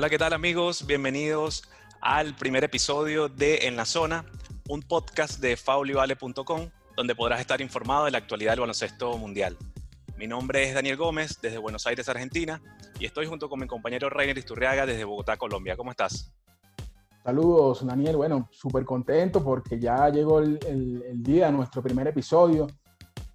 [0.00, 0.86] Hola, ¿qué tal amigos?
[0.86, 1.64] Bienvenidos
[2.00, 4.24] al primer episodio de En la Zona,
[4.66, 9.58] un podcast de faulivale.com donde podrás estar informado de la actualidad del baloncesto mundial.
[10.16, 12.62] Mi nombre es Daniel Gómez, desde Buenos Aires, Argentina,
[12.98, 15.76] y estoy junto con mi compañero Reiner Isturriaga desde Bogotá, Colombia.
[15.76, 16.32] ¿Cómo estás?
[17.22, 18.16] Saludos, Daniel.
[18.16, 20.58] Bueno, súper contento porque ya llegó el,
[21.16, 22.68] día de nuestro primer episodio.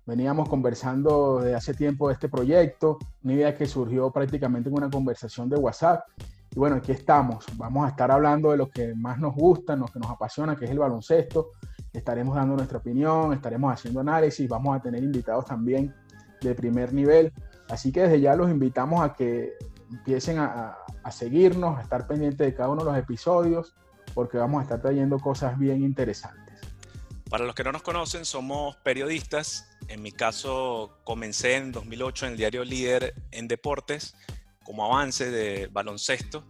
[0.07, 4.89] Veníamos conversando de hace tiempo de este proyecto, una idea que surgió prácticamente en una
[4.89, 6.07] conversación de WhatsApp.
[6.55, 7.45] Y bueno, aquí estamos.
[7.57, 10.63] Vamos a estar hablando de lo que más nos gusta, lo que nos apasiona, que
[10.63, 11.51] es el baloncesto.
[11.91, 15.93] Estaremos dando nuestra opinión, estaremos haciendo análisis, vamos a tener invitados también
[16.39, 17.33] de primer nivel.
[17.67, 19.53] Así que desde ya los invitamos a que
[19.91, 20.77] empiecen a,
[21.11, 23.75] seguirnos, a estar pendientes de cada uno de los episodios,
[24.13, 26.61] porque vamos a estar trayendo cosas bien interesantes.
[27.29, 32.31] Para los que no nos conocen, somos periodistas en mi caso, comencé en 2008 en
[32.31, 34.15] el diario Líder en Deportes
[34.65, 36.45] como avance de baloncesto.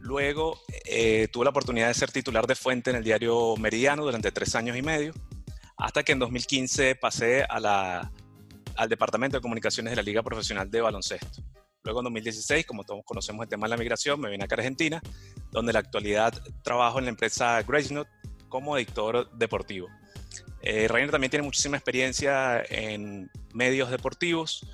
[0.00, 4.30] Luego eh, tuve la oportunidad de ser titular de fuente en el diario Meridiano durante
[4.32, 5.14] tres años y medio,
[5.78, 8.12] hasta que en 2015 pasé a la,
[8.76, 11.42] al Departamento de Comunicaciones de la Liga Profesional de Baloncesto.
[11.84, 14.58] Luego en 2016, como todos conocemos el tema de la migración, me vine acá a
[14.58, 15.00] Argentina,
[15.50, 18.10] donde en la actualidad trabajo en la empresa Gracenote
[18.48, 19.88] como editor deportivo.
[20.62, 24.66] Eh, Rainer también tiene muchísima experiencia en medios deportivos.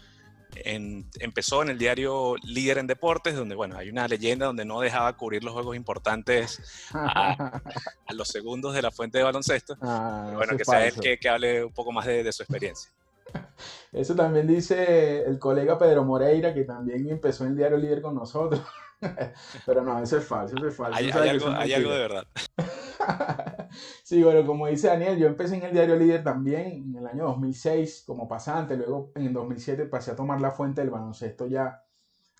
[0.54, 5.16] Empezó en el diario Líder en Deportes, donde bueno, hay una leyenda donde no dejaba
[5.16, 7.60] cubrir los juegos importantes a,
[8.10, 9.76] los segundos de la fuente de baloncesto.
[9.80, 12.90] Ah, bueno, que sea él que, hable un poco más de, su experiencia.
[13.92, 18.14] Eso también dice el colega Pedro Moreira, que también empezó en el diario Líder con
[18.14, 18.62] nosotros.
[19.66, 20.98] Pero no, eso es falso, eso es falso.
[20.98, 22.26] Hay, algo, hay algo de verdad.
[24.04, 27.24] sí, bueno, como dice Daniel, yo empecé en el diario Líder también en el año
[27.24, 31.82] 2006 como pasante, luego en el 2007 pasé a tomar la fuente del baloncesto ya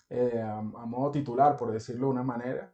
[0.09, 2.71] eh, a, modo titular, por decirlo de una manera.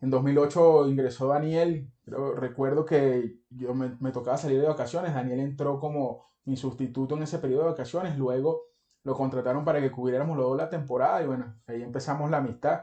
[0.00, 5.40] En 2008 ingresó Daniel, pero recuerdo que yo me, me tocaba salir de vacaciones, Daniel
[5.40, 8.62] entró como mi sustituto en ese periodo de vacaciones, luego
[9.02, 12.82] lo contrataron para que cubriéramos luego la temporada y bueno, ahí empezamos la amistad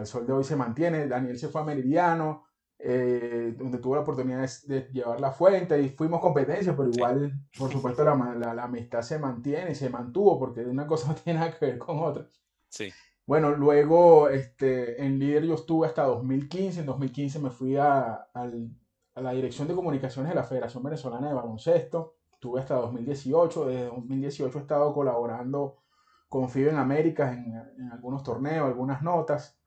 [0.00, 1.06] al sol de hoy se mantiene.
[1.06, 2.44] Daniel se fue a Meridiano,
[2.78, 7.70] eh, donde tuvo la oportunidad de, llevar la fuente y fuimos competencia, pero igual, por
[7.70, 11.64] supuesto, la, la, amistad se mantiene, se mantuvo, porque una cosa no tiene nada que
[11.64, 12.28] ver con otra.
[12.68, 12.92] Sí.
[13.26, 18.50] Bueno, luego este, en líder yo estuve hasta 2015, en 2015 me fui a, a,
[19.16, 24.58] la Dirección de Comunicaciones de la Federación Venezolana de Baloncesto, estuve hasta 2018, desde 2018
[24.58, 25.78] he estado colaborando
[26.28, 29.58] con FIBE en Américas en, en algunos torneos, algunas notas,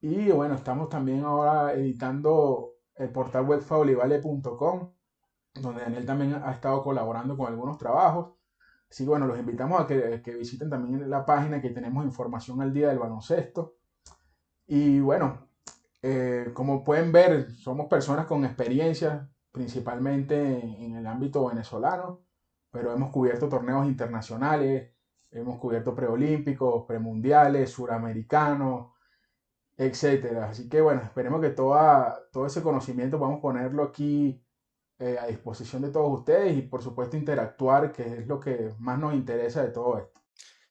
[0.00, 4.92] y bueno, estamos también ahora editando el portal web faulivale.com,
[5.54, 8.34] donde Daniel también ha estado colaborando con algunos trabajos.
[8.90, 12.72] Así que bueno, los invitamos a que, visiten también la página que tenemos información al
[12.72, 13.76] día del baloncesto.
[14.66, 15.48] Y bueno,
[16.02, 22.22] eh, como pueden ver, somos personas con experiencia, principalmente en el ámbito venezolano,
[22.70, 24.92] pero hemos cubierto torneos internacionales,
[25.30, 28.95] hemos cubierto preolímpicos, premundiales, suramericanos,
[29.76, 30.50] etcétera.
[30.50, 34.42] Así que bueno, esperemos que toda, todo ese conocimiento a ponerlo aquí
[34.98, 38.98] eh, a disposición de todos ustedes y por supuesto interactuar, que es lo que más
[38.98, 40.20] nos interesa de todo esto.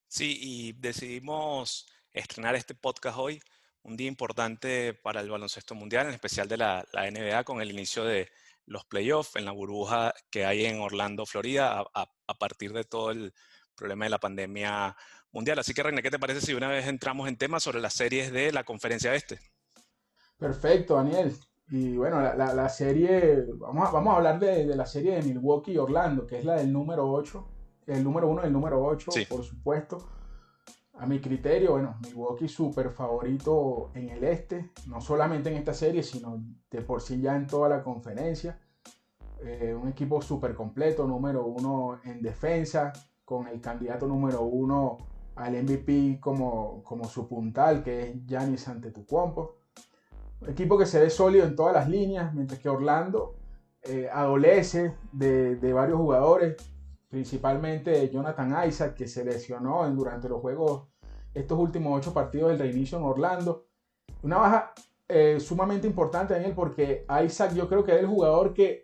[0.08, 3.40] Sí, y decidimos estrenar este podcast hoy,
[3.84, 7.70] un día importante para el baloncesto mundial, en especial de la, la NBA, con el
[7.70, 8.30] inicio de
[8.66, 13.32] los playoffs en la burbuja que hay en Orlando, Florida, a partir de todo el
[13.76, 14.96] problema de la pandemia
[15.36, 15.60] mundial.
[15.60, 18.32] Así que, René, ¿qué te parece si una vez entramos en temas sobre las series
[18.32, 19.40] de la conferencia este?
[20.40, 21.36] Perfecto, Daniel.
[21.70, 25.78] Y bueno, la, serie, vamos a, vamos a hablar de, la serie de Milwaukee y
[25.78, 27.48] Orlando, que es la del número 8,
[27.88, 30.10] el número 1 y el número 8, por supuesto.
[30.94, 36.04] A mi criterio, bueno, Milwaukee súper favorito en el este, no solamente en esta serie,
[36.04, 38.62] sino de por sí ya en toda la conferencia.
[39.44, 42.94] Eh, un equipo súper completo, número 1 en defensa,
[43.26, 49.58] con el candidato número 1 al MVP como, como su puntal, que es Giannis Antetokounmpo.
[50.42, 53.36] Un equipo que se ve sólido en todas las líneas, mientras que Orlando
[53.82, 56.56] eh, adolece de, de, varios jugadores,
[57.10, 60.88] principalmente Jonathan Isaac, que se lesionó durante los juegos,
[61.34, 63.68] estos últimos ocho partidos del reinicio en Orlando.
[64.24, 64.74] Una baja
[65.08, 68.84] eh, sumamente importante, Daniel, porque Isaac yo creo que es el jugador que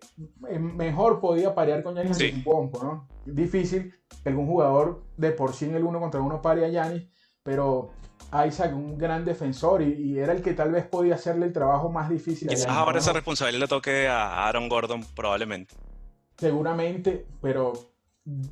[0.49, 2.43] eh, mejor podía parear con Giannis sí.
[2.45, 3.07] ¿no?
[3.25, 7.07] Difícil que algún jugador de por sí en el uno contra uno pare a Giannis,
[7.41, 7.91] pero
[8.47, 12.09] Isaac, un gran defensor, y, era el que tal vez podía hacerle el trabajo más
[12.09, 12.47] difícil.
[12.47, 15.73] Quizás ahora esa responsabilidad le toque a Aaron Gordon, probablemente.
[16.37, 17.73] Seguramente, pero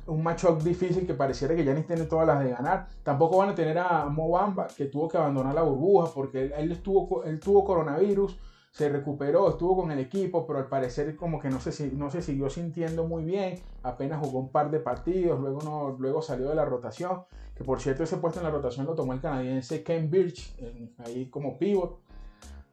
[0.06, 2.88] un matchup difícil que pareciera que Yanis tiene todas las de ganar.
[3.02, 7.24] Tampoco van a tener a Mobamba, que tuvo que abandonar la burbuja porque él, estuvo,
[7.24, 8.36] él tuvo coronavirus,
[8.70, 12.22] se recuperó, estuvo con el equipo, pero al parecer como que no se, no se
[12.22, 13.58] siguió sintiendo muy bien.
[13.82, 17.22] Apenas jugó un par de partidos, luego, no, luego salió de la rotación.
[17.56, 20.56] Que por cierto, ese puesto en la rotación lo tomó el canadiense Ken Birch,
[20.98, 21.98] ahí como pivot.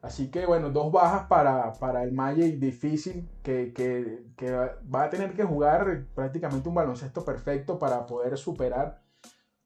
[0.08, 5.10] Así que bueno, dos bajas para, para el Magic difícil que, que, que, va a
[5.10, 9.02] tener que jugar prácticamente un baloncesto perfecto para poder superar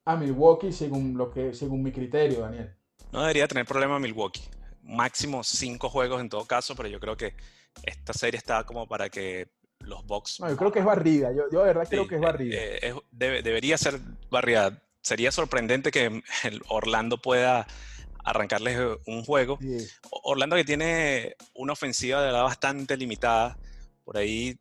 [0.04, 2.76] a Milwaukee según, lo que, según mi criterio, Daniel.
[3.12, 4.42] No debería tener problema Milwaukee.
[4.82, 7.36] Máximo cinco juegos en todo caso, pero yo creo que
[7.84, 9.48] esta serie está como para que
[9.82, 10.40] los Bucks...
[10.40, 11.32] No, yo creo que es barrida.
[11.34, 12.58] Yo, yo de verdad creo que es barrida.
[12.60, 14.00] Eh, debería ser
[14.32, 14.82] barrida.
[15.04, 17.68] Sería sorprendente que el Orlando pueda
[18.24, 19.60] arrancarles eh, un juego.
[20.24, 23.58] Orlando que tiene una ofensiva de verdad bastante limitada.
[24.04, 24.60] Por ahí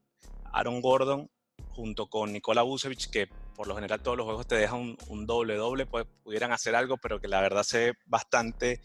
[0.53, 1.31] Aaron Gordon
[1.71, 5.55] junto con Nikola Vucevic, que por lo general todos los juegos te dejan un, doble
[5.55, 8.81] doble, pues pudieran hacer algo, pero que la verdad se ve bastante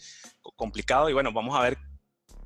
[0.55, 1.09] complicado.
[1.09, 1.77] Y bueno, vamos a ver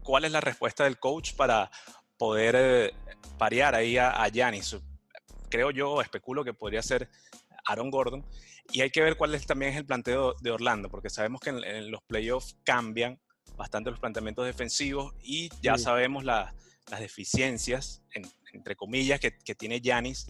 [0.04, 1.72] cuál es la respuesta del coach para
[2.18, 2.94] poder eh,
[3.38, 4.78] parear ahí a Yanis.
[5.50, 7.10] Creo yo, especulo que podría ser
[7.66, 8.26] Aaron Gordon.
[8.72, 11.50] Y hay que ver cuál es, también es el planteo de Orlando, porque sabemos que
[11.50, 13.20] en, los playoffs cambian
[13.58, 16.54] bastante los planteamientos defensivos y ya sabemos las
[17.00, 18.04] deficiencias,
[18.54, 20.28] entre comillas, que, tiene Yanis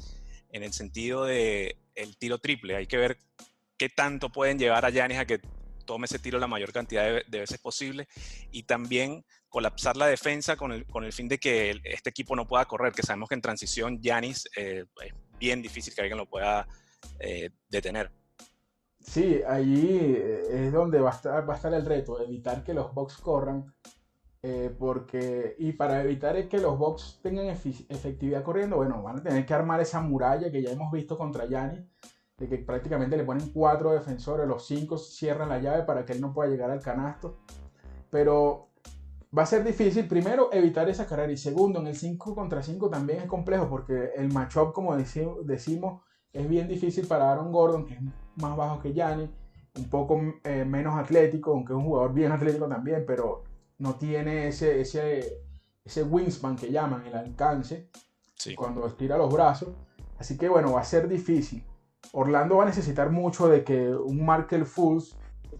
[0.51, 2.75] en el sentido de el tiro triple.
[2.75, 3.17] Hay que ver
[3.77, 5.41] qué tanto pueden llevar a Yanis a que
[5.85, 8.07] tome ese tiro la mayor cantidad de, veces posible
[8.51, 12.47] y también colapsar la defensa con el, con el fin de que este equipo no
[12.47, 16.29] pueda correr, que sabemos que en transición Yanis eh, es bien difícil que alguien lo
[16.29, 16.67] pueda
[17.19, 18.11] eh, detener.
[19.09, 23.65] Sí, ahí eh, es donde va a estar, el reto, evitar que los box corran.
[24.43, 29.47] Eh, porque, y para evitar que los box tengan efectividad corriendo, bueno, van a tener
[29.47, 31.89] que armar esa muralla que ya hemos visto contra Yanni,
[32.37, 36.21] de que prácticamente le ponen cuatro defensores, los cinco cierran la llave para que él
[36.21, 37.39] no pueda llegar al canasto.
[38.11, 38.69] Pero
[39.35, 42.91] va a ser difícil, primero, evitar esa carrera, y segundo, en el 5 contra 5
[42.91, 46.03] también es complejo, porque el matchup, como decimos,
[46.33, 48.01] es bien difícil para Aaron Gordon, que es
[48.35, 49.29] más bajo que Yanni,
[49.75, 53.43] un poco eh, menos atlético, aunque es un jugador bien atlético también, pero
[53.77, 55.41] no tiene ese, ese,
[55.83, 57.89] ese wingspan que llaman, el alcance,
[58.55, 59.69] cuando estira los brazos.
[60.17, 61.63] Así que bueno, va a ser difícil.
[62.11, 65.15] Orlando va a necesitar mucho de que un Markel Fultz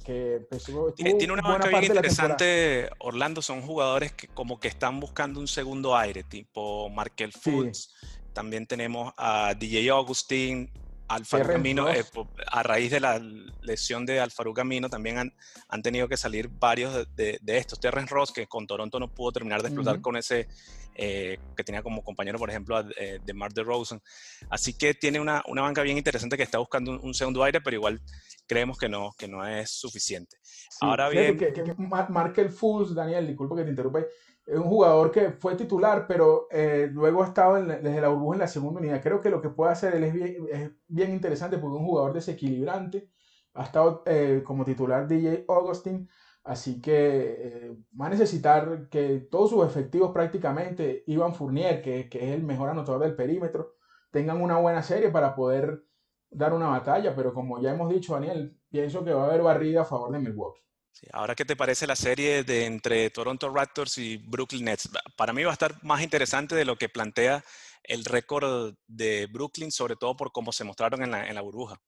[0.06, 5.40] que pues, tiene, una marca bien interesante Orlando son jugadores que como que están buscando
[5.40, 7.94] un segundo aire tipo Markel Fultz
[8.34, 10.72] también tenemos a DJ Augustin,
[11.10, 12.06] Alfaro Camino, eh,
[12.52, 13.20] a raíz de la
[13.62, 15.34] lesión de Alfaro Camino, también han,
[15.68, 17.80] han, tenido que salir varios de, estos.
[17.80, 20.48] Terrence Ross, que con Toronto no pudo terminar de explotar con ese,
[20.94, 24.02] eh, que tenía como compañero, por ejemplo, eh, de Mark DeRozan.
[24.50, 27.76] Así que tiene una, una, banca bien interesante que está buscando un, segundo aire, pero
[27.76, 28.00] igual
[28.46, 30.38] creemos que no, que no es suficiente.
[30.82, 31.38] Ahora bien...
[31.38, 34.02] Que, que, Markel Fools, Daniel, disculpa que te interrumpa,
[34.50, 38.40] es un jugador que fue titular, pero eh, luego ha estado desde la burbuja en
[38.40, 39.02] la segunda unidad.
[39.02, 41.88] Creo que lo que puede hacer él es bien, es bien interesante porque es un
[41.88, 43.12] jugador desequilibrante.
[43.54, 46.10] Ha estado eh, como titular DJ Augustin,
[46.44, 52.30] así que eh, va a necesitar que todos sus efectivos prácticamente, Ivan Fournier, que, que,
[52.30, 53.76] es el mejor anotador del perímetro,
[54.12, 55.84] tengan una buena serie para poder
[56.32, 57.16] dar una batalla.
[57.16, 60.20] Pero como ya hemos dicho, Daniel, pienso que va a haber barrida a favor de
[60.20, 60.69] Milwaukee
[61.14, 64.90] ahora, ¿qué te parece la serie de entre Toronto Raptors y Brooklyn Nets?
[65.16, 67.44] Para mí va a estar más interesante de lo que plantea
[67.84, 71.80] el récord de Brooklyn, sobre todo por cómo se mostraron en la, burbuja.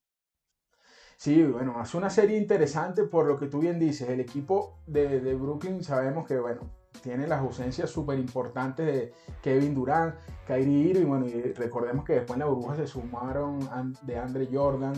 [1.18, 4.10] Sí, bueno, es una serie interesante por lo que tú bien dices.
[4.10, 6.62] El equipo de, Brooklyn sabemos que, bueno,
[7.04, 10.16] tiene las ausencias súper importantes de Kevin Durant,
[10.48, 13.60] Kyrie Irving, bueno, y recordemos que después en la burbuja se sumaron
[14.02, 14.94] de Andre Jordan,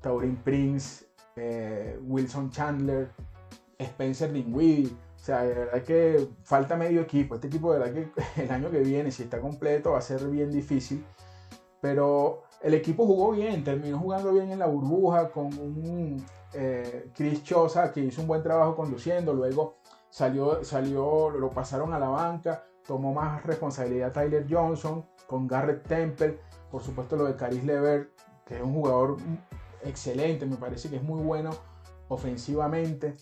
[0.00, 3.10] Taurin Prince, eh, Wilson Chandler,
[3.78, 4.88] Spencer Dinwiddie.
[4.88, 7.34] O sea, de verdad que falta medio equipo.
[7.34, 8.10] Este equipo, de verdad que
[8.42, 11.04] el año que viene, si está completo, va a ser bien difícil.
[11.80, 17.44] Pero el equipo jugó bien, terminó jugando bien en la burbuja con un eh, Chris
[17.44, 19.32] Chosa que hizo un buen trabajo conduciendo.
[19.32, 19.76] Luego
[20.10, 22.64] salió, salió, lo pasaron a la banca.
[22.86, 26.40] Tomó más responsabilidad Tyler Johnson con Garrett Temple.
[26.70, 28.10] Por supuesto, lo de Caris Lever,
[28.44, 29.18] que es un jugador
[29.84, 31.50] excelente, me parece que es muy bueno
[32.08, 33.14] ofensivamente.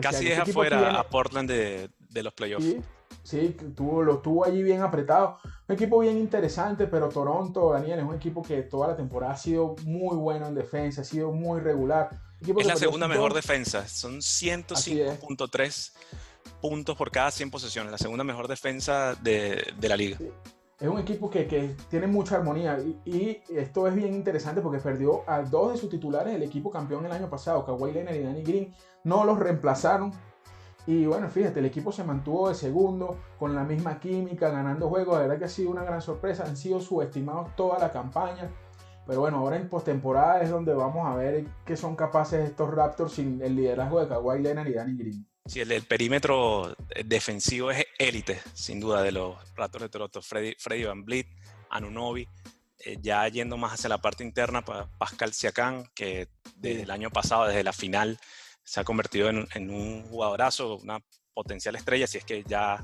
[0.00, 2.76] Casi deja fuera a Portland de, los playoffs.
[3.22, 5.38] Sí, tuvo, lo tuvo allí bien apretado.
[5.66, 9.36] Un equipo bien interesante, pero Toronto, Daniel, es un equipo que toda la temporada ha
[9.36, 12.10] sido muy bueno en defensa, ha sido muy regular.
[12.40, 15.92] es la segunda mejor defensa, son 105.3
[16.60, 20.18] puntos por cada 100 posesiones, la segunda mejor defensa de, la liga.
[20.78, 25.28] es un equipo que, que tiene mucha armonía y, esto es bien interesante porque perdió
[25.28, 28.42] a dos de sus titulares del equipo campeón el año pasado, Kawhi Leonard y Danny
[28.42, 28.74] Green,
[29.04, 30.12] no los reemplazaron
[30.86, 35.14] y bueno, fíjate, el equipo se mantuvo de segundo, con la misma química, ganando juegos.
[35.14, 36.44] La verdad que ha sido una gran sorpresa.
[36.44, 38.50] Han sido subestimados toda la campaña.
[39.06, 43.12] Pero bueno, ahora en postemporada es donde vamos a ver qué son capaces estos Raptors
[43.12, 45.26] sin el liderazgo de Kawhi Leonard y Danny Green.
[45.46, 50.22] Sí, el, perímetro defensivo es élite, sin duda, de los Raptors de Toronto.
[50.22, 51.28] Freddy, Freddy Van Vliet,
[51.68, 52.26] Anunobi,
[52.78, 54.64] eh, ya yendo más hacia la parte interna,
[54.98, 58.18] Pascal Siakam, que desde el año pasado, desde la final,
[58.64, 60.98] se ha convertido en, un jugadorazo, una
[61.32, 62.82] potencial estrella, si es que ya,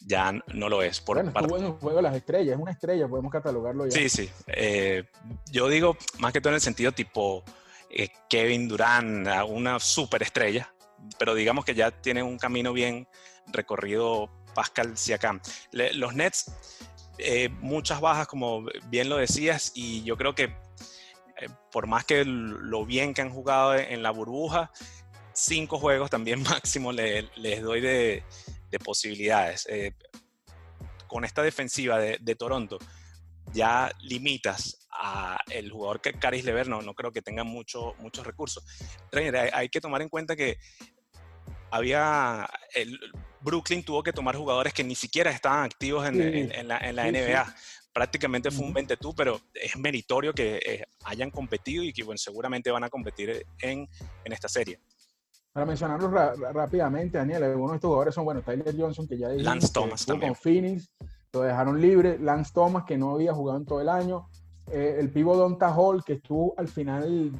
[0.00, 1.00] ya no lo es.
[1.00, 1.48] Por bueno, parte...
[1.48, 3.92] bueno juego las estrellas, es una estrella, podemos catalogarlo ya.
[3.92, 4.30] Sí, sí.
[4.46, 5.04] Eh,
[5.50, 7.42] yo digo más que todo en el sentido tipo
[7.90, 10.72] eh, Kevin Durant, una superestrella,
[11.18, 13.08] pero digamos que ya tiene un camino bien
[13.48, 15.40] recorrido Pascal Siakam.
[15.72, 16.52] los Nets,
[17.18, 20.54] eh, muchas bajas, como bien lo decías, y yo creo que
[21.70, 24.72] por más que lo bien que han jugado en la burbuja,
[25.38, 28.22] cinco juegos también máximo les doy de,
[28.84, 29.66] posibilidades.
[29.68, 29.92] Eh,
[31.06, 32.78] con esta defensiva de, Toronto,
[33.52, 38.62] ya limitas a el jugador que Caris Lever, no, creo que tenga mucho, muchos recursos.
[39.52, 40.58] hay, que tomar en cuenta que
[41.70, 42.98] había, el,
[43.40, 47.54] Brooklyn tuvo que tomar jugadores que ni siquiera estaban activos en, la, NBA.
[47.94, 52.18] Prácticamente fue un 20 tú, pero es meritorio que eh, hayan competido y que bueno,
[52.18, 53.88] seguramente van a competir en,
[54.24, 54.78] en esta serie.
[55.52, 56.12] Para mencionarlos
[56.52, 60.06] rápidamente, Daniel, algunos de estos jugadores son, bueno, Tyler Johnson, que ya dijimos, Lance Thomas
[60.06, 60.32] también.
[60.32, 60.90] con Phoenix,
[61.32, 64.28] lo dejaron libre, Lance Thomas, que no había jugado en todo el año,
[64.70, 67.32] eh, el pivo Donta Hall, que estuvo al final,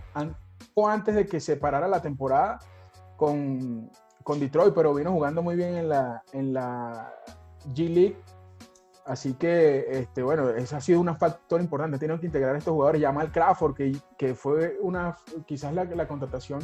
[0.75, 2.59] o antes de que se parara la temporada
[3.17, 3.91] con,
[4.25, 7.13] con Detroit, pero vino jugando muy bien en la, en la
[7.75, 8.17] G League,
[9.09, 11.99] Así que, este, bueno, eso ha sido un factor importante.
[11.99, 13.01] Tienen que integrar a estos jugadores.
[13.01, 16.61] Jamal Crawford, que, que fue una, quizás la, la contratación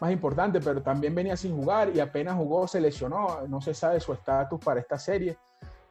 [0.00, 4.00] más importante, pero también venía sin jugar y apenas jugó se lesionó, no se sabe
[4.00, 5.38] su estatus para esta serie.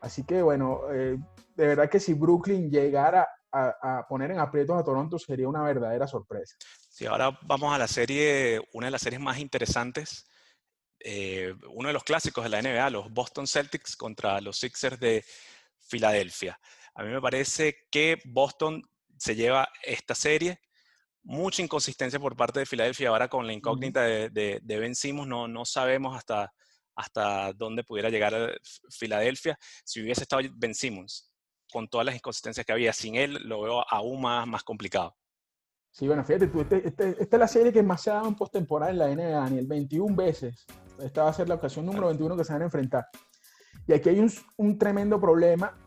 [0.02, 1.18] Así que bueno, eh,
[1.56, 6.08] de verdad que si Brooklyn llegara a, poner en aprietos a Toronto sería una verdadera
[6.08, 6.58] sorpresa.
[6.90, 10.26] Sí, ahora vamos a la serie, una de las series más interesantes,
[11.00, 15.24] eh, uno de los clásicos de la NBA, los Boston Celtics contra los Sixers de
[15.80, 16.60] Filadelfia.
[16.96, 18.82] A mí me parece que Boston
[19.18, 20.60] se lleva esta serie
[21.26, 23.10] mucha inconsistencia por parte de Filadelfia.
[23.10, 26.54] Ahora con la incógnita de, de, Ben Simmons, no, no sabemos hasta,
[26.96, 28.58] hasta dónde pudiera llegar eh,
[28.90, 29.58] Filadelfia.
[29.84, 31.32] Si hubiese estado Ben Simmons,
[31.72, 35.16] con todas las inconsistencias que había, sin él lo veo aún más, más complicado.
[35.92, 38.28] Sí, bueno, fíjate tú, este, este, esta es la serie que más se ha dado
[38.28, 40.66] en postemporada en la NBA, el 21 veces.
[41.00, 43.06] Esta va a ser la ocasión número 21 que se van a enfrentar.
[43.88, 45.78] Y aquí hay un, un tremendo problema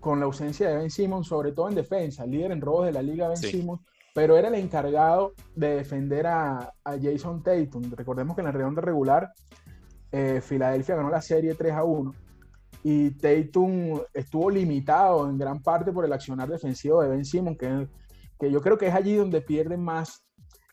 [0.00, 3.02] con la ausencia de Ben Simmons, sobre todo en defensa, líder en robos de la
[3.02, 3.80] liga Ben Simmons
[4.12, 7.90] pero era el encargado de defender a, Jason Tatum.
[7.92, 9.32] Recordemos que en la redonda regular,
[10.10, 12.14] eh, Filadelfia ganó la serie 3 a 1
[12.84, 17.88] y Tatum estuvo limitado en gran parte por el accionar defensivo de Ben Simmons, que,
[18.38, 20.24] que yo creo que es allí donde pierden más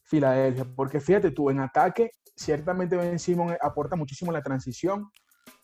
[0.03, 5.09] Filadelfia, porque fíjate tú, en ataque, ciertamente Ben Simmons aporta muchísimo en la transición,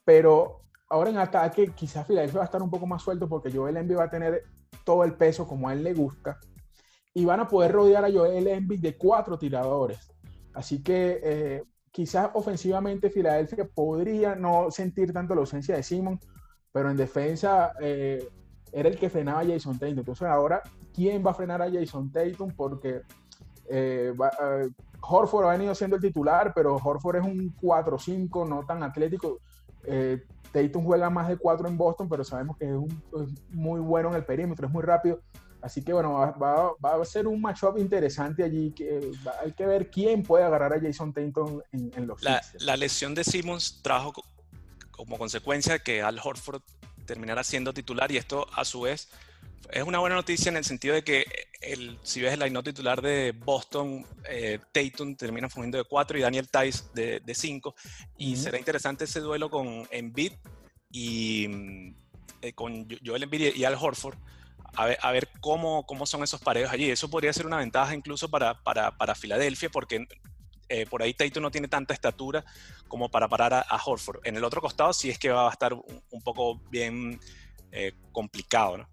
[0.06, 3.78] pero ahora en ataque quizás Filadelfia va a estar un poco más suelto porque Joel
[3.78, 4.44] Embiid va a tener
[4.84, 6.38] todo el peso como a él le gusta
[7.18, 10.12] y van a poder rodear a Joel Embiid de cuatro tiradores.
[10.54, 16.20] Así que eh, quizás ofensivamente Filadelfia podría no sentir tanto la ausencia de Simon,
[16.74, 18.28] pero en defensa eh,
[18.70, 20.00] era el que frenaba a Jason Tatum.
[20.00, 20.62] Entonces ahora,
[20.94, 22.52] ¿quién va a frenar a Jason Tatum?
[22.52, 23.00] Porque
[23.70, 24.14] eh,
[25.00, 29.40] Horford ha venido siendo el titular, pero Horford es un 4-5, no tan atlético.
[30.52, 32.76] Tatum juega más de 4 en Boston, pero sabemos que es,
[33.22, 35.22] es, muy bueno en el perímetro, es muy rápido.
[35.66, 38.72] Así que bueno, va, a ser un matchup interesante allí.
[38.72, 43.16] Que hay que ver quién puede agarrar a Jason Tatum en, los la, la, lesión
[43.16, 44.14] de Simmons trajo
[44.92, 46.62] como consecuencia que Al Horford
[47.08, 49.10] terminara siendo titular y esto a su vez
[49.72, 51.26] es una buena noticia en el sentido de que
[51.62, 56.22] el, si ves el line titular de Boston, eh, Tatum termina fungiendo de 4 y
[56.22, 57.76] Daniel Tice de 5
[58.20, 60.34] y será interesante ese duelo con Embiid
[60.92, 61.96] y mm,
[62.44, 64.16] eh, con Joel Embiid y Al Horford
[64.76, 66.90] a ver, cómo, cómo, son esos pareos allí.
[66.90, 70.08] Eso podría ser una ventaja incluso para, para, para Filadelfia, porque
[70.68, 72.44] eh, por ahí Taito no tiene tanta estatura
[72.88, 74.22] como para parar a, Horford.
[74.24, 77.20] En el otro costado sí es que va a estar un, poco bien
[77.72, 78.88] eh, complicado, ¿no?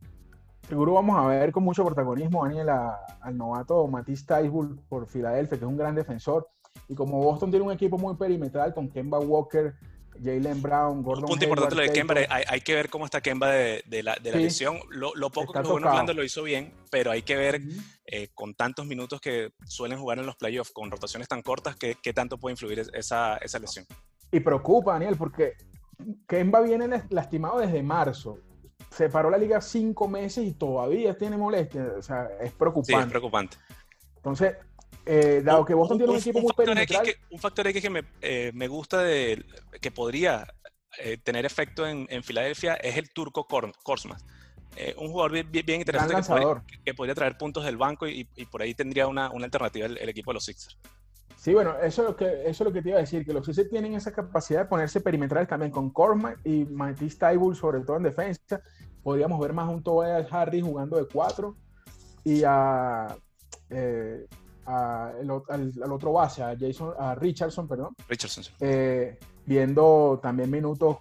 [0.69, 5.65] Seguro vamos a ver con mucho protagonismo, Daniel, al novato Matisse Taisbull por Filadelfia, que
[5.65, 6.49] es un gran defensor.
[6.89, 9.75] Y como Boston tiene un equipo muy perimetral con Kemba Walker,
[10.23, 13.50] Jalen Brown, Gordon Un punto importante lo de Kemba, hay, que ver cómo está Kemba
[13.50, 14.78] de, la, de la lesión.
[14.90, 17.61] Lo, poco que jugó en Orlando lo hizo bien, pero hay que ver
[18.07, 22.12] eh, con tantos minutos que suelen jugar en los playoffs, con rotaciones tan cortas, qué,
[22.12, 23.87] tanto puede influir esa, esa lesión.
[24.31, 25.54] Y preocupa, Daniel, porque
[26.26, 28.38] Kemba viene lastimado desde marzo.
[28.90, 31.88] Se paró la liga cinco meses y todavía tiene molestias.
[31.99, 32.92] O sea, es preocupante.
[32.92, 33.57] Sí, es preocupante.
[34.16, 34.57] Entonces,
[35.04, 37.06] eh, dado que Boston tiene un, equipo muy perimetral...
[37.30, 39.44] un factor X que me, eh, me gusta de,
[39.80, 40.47] que podría
[40.99, 44.25] eh, tener efecto en, en, Filadelfia es el turco Korsmas.
[44.97, 46.14] un jugador bien, bien interesante
[46.85, 50.09] que podría, traer puntos del banco y, y por ahí tendría una, una alternativa el,
[50.09, 50.78] equipo de los Sixers.
[51.37, 53.32] Sí, bueno, eso es, lo que, eso es lo que te iba a decir, que
[53.32, 57.80] los Sixers tienen esa capacidad de ponerse perimetrales también con Korsmas y Matisse Taibul, sobre
[57.80, 58.62] todo en defensa.
[59.02, 61.56] Podríamos ver más un Tobias Harry jugando de cuatro
[62.23, 63.16] y a
[64.64, 67.95] al, otro base, a Jason, a Richardson, perdón.
[68.09, 68.45] Richardson.
[68.61, 70.99] Eh, viendo también minutos,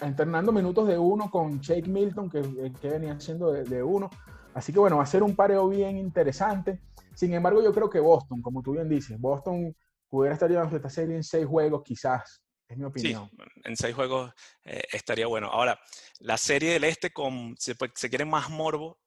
[0.00, 4.10] alternando minutos de uno con Jake Milton, que, que venía siendo de, uno.
[4.54, 6.80] Así que bueno, va a ser un pareo bien interesante.
[7.14, 9.74] Sin embargo, yo creo que Boston, como tú bien dices, Boston
[10.08, 12.40] pudiera estar llevando esta serie en seis juegos, quizás.
[12.66, 13.28] Es mi opinión.
[13.30, 14.32] Sí, en seis juegos
[14.64, 15.48] eh, estaría bueno.
[15.48, 15.78] Ahora,
[16.20, 18.98] la serie del este, con, se, se quiere más morbo,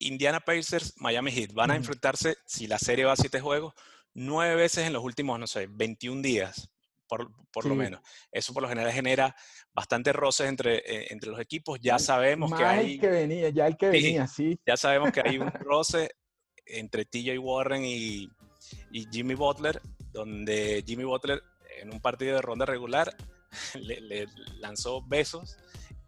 [0.00, 3.74] Indiana Pacers, Miami Heat van a enfrentarse, si la serie va a siete juegos,
[4.14, 6.70] nueve veces en los últimos, no sé, 21 días,
[7.06, 8.00] por, lo menos.
[8.30, 9.34] Eso por lo general genera
[9.74, 11.78] bastante roces entre, eh, entre los equipos.
[11.80, 12.98] Ya sabemos que hay...
[12.98, 14.58] que venía, ya el que venía, sí.
[14.66, 16.10] Ya sabemos que hay un roce
[16.64, 18.28] entre TJ Warren y,
[19.10, 19.80] Jimmy Butler,
[20.12, 21.42] donde Jimmy Butler
[21.80, 23.14] en un partido de ronda regular
[23.74, 24.26] le
[24.60, 25.56] lanzó besos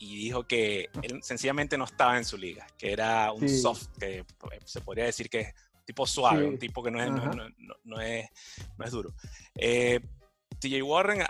[0.03, 4.25] y dijo que él sencillamente no estaba en su liga, que era un soft, que
[4.65, 5.55] se podría decir que es
[5.85, 8.29] tipo suave, un tipo que no es, no, es,
[8.77, 9.15] no es, duro.
[9.55, 10.01] Eh,
[10.59, 11.21] TJ Warren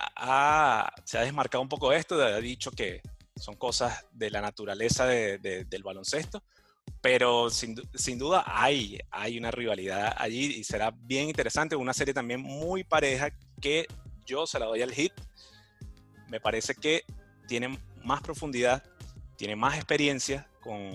[1.05, 3.03] se ha desmarcado un poco de esto, ha dicho que
[3.37, 6.43] son cosas de la naturaleza del baloncesto,
[7.03, 12.15] pero sin, sin, duda hay, hay una rivalidad allí y será bien interesante, una serie
[12.15, 13.87] también muy pareja que
[14.25, 15.13] yo se la doy al hit.
[16.31, 17.05] Me parece que
[17.47, 18.83] tienen más profundidad,
[19.37, 20.93] tiene más experiencia con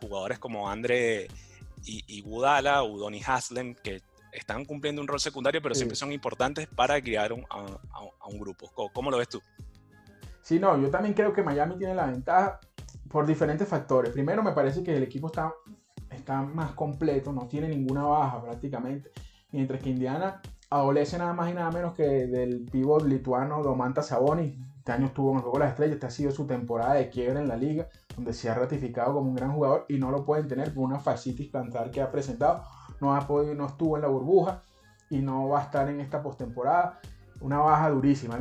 [0.00, 1.28] jugadores como Andre
[1.84, 6.66] y, y Gudala, Udoni Haslem, que están cumpliendo un rol secundario, pero siempre son importantes
[6.68, 8.70] para guiar a, un grupo.
[8.92, 9.40] ¿Cómo, lo ves tú?
[10.42, 12.60] Sí, no, yo también creo que Miami tiene la ventaja
[13.08, 14.12] por diferentes factores.
[14.12, 15.52] Primero, me parece que el equipo está,
[16.10, 19.10] está más completo, no tiene ninguna baja prácticamente,
[19.50, 24.54] mientras que Indiana adolece nada más y nada menos que del pivot lituano Domantas Sabonis,
[24.88, 27.10] este año estuvo en el Juego de las Estrellas, esta ha sido su temporada de
[27.10, 30.24] quiebra en la liga, donde se ha ratificado como un gran jugador y no lo
[30.24, 32.62] pueden tener por una fascitis plantar que ha presentado.
[32.98, 34.62] No, ha podido, no estuvo en la burbuja
[35.10, 37.00] y no va a estar en esta postemporada.
[37.42, 38.38] Una baja durísima.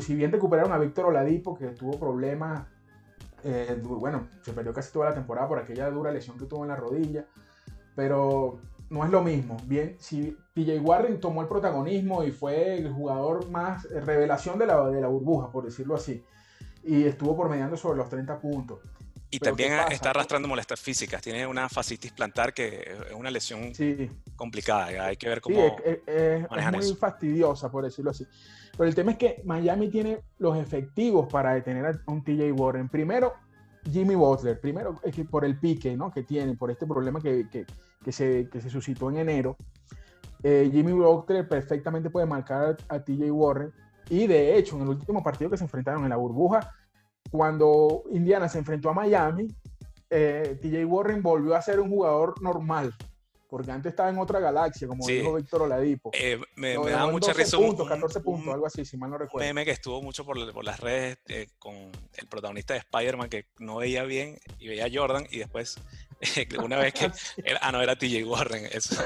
[0.00, 2.66] Si bien recuperaron a Víctor Oladipo, que tuvo problemas,
[3.44, 6.70] eh, bueno, se perdió casi toda la temporada por aquella dura lesión que tuvo en
[6.70, 7.24] la rodilla,
[7.94, 8.58] pero
[8.90, 9.56] no es lo mismo.
[9.64, 14.88] Bien, si PJ Warren tomó el protagonismo y fue el jugador más revelación de la,
[14.88, 16.22] de la burbuja, por decirlo así,
[16.82, 18.80] y estuvo por mediando sobre los 30 puntos.
[19.30, 21.20] Y también está arrastrando molestias físicas.
[21.20, 23.72] Tiene una fascitis plantar que es una lesión
[24.36, 25.06] complicada.
[25.06, 25.56] Hay que ver cómo.
[25.56, 28.24] Sí, es, es, muy fastidiosa, por decirlo así.
[28.76, 32.88] Pero el tema es que Miami tiene los efectivos para detener a un TJ Warren.
[32.88, 33.34] Primero,
[33.90, 34.60] Jimmy Butler.
[34.60, 36.12] Primero, es que por el pique ¿no?
[36.12, 37.66] que tiene, por este problema que, que,
[38.04, 39.56] que se, que se suscitó en enero,
[40.42, 43.72] eh, Jimmy Butler perfectamente puede marcar a, TJ Warren.
[44.10, 46.70] Y de hecho, en el último partido que se enfrentaron en la burbuja,
[47.30, 49.48] cuando Indiana se enfrentó a Miami,
[50.10, 52.94] eh, TJ Warren volvió a ser un jugador normal
[53.54, 56.10] porque antes estaba en otra galaxia, como dijo Víctor Oladipo.
[56.12, 57.56] Eh, me, me da mucha risa.
[57.56, 59.46] puntos, 14 puntos, algo así, si mal no recuerdo.
[59.46, 63.46] meme que estuvo mucho por, por las redes eh, con el protagonista de Spider-Man que
[63.60, 65.76] no veía bien y veía a Jordan y después,
[66.64, 67.10] una vez que.
[67.60, 68.66] ah, no, era TJ Warren.
[68.72, 69.02] Eso,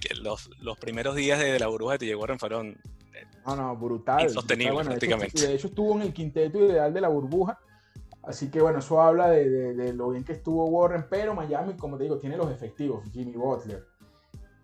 [0.00, 2.68] que los, los, primeros días de, la burbuja de TJ Warren fueron.
[2.68, 4.22] Eh, no, no, brutal.
[4.22, 5.46] Insostenibles prácticamente.
[5.46, 7.58] de hecho, estuvo en el quinteto ideal de la burbuja
[8.22, 12.04] Así que bueno, eso habla de, lo bien que estuvo Warren, pero Miami, como te
[12.04, 13.08] digo, tiene los efectivos.
[13.12, 13.86] Jimmy Butler,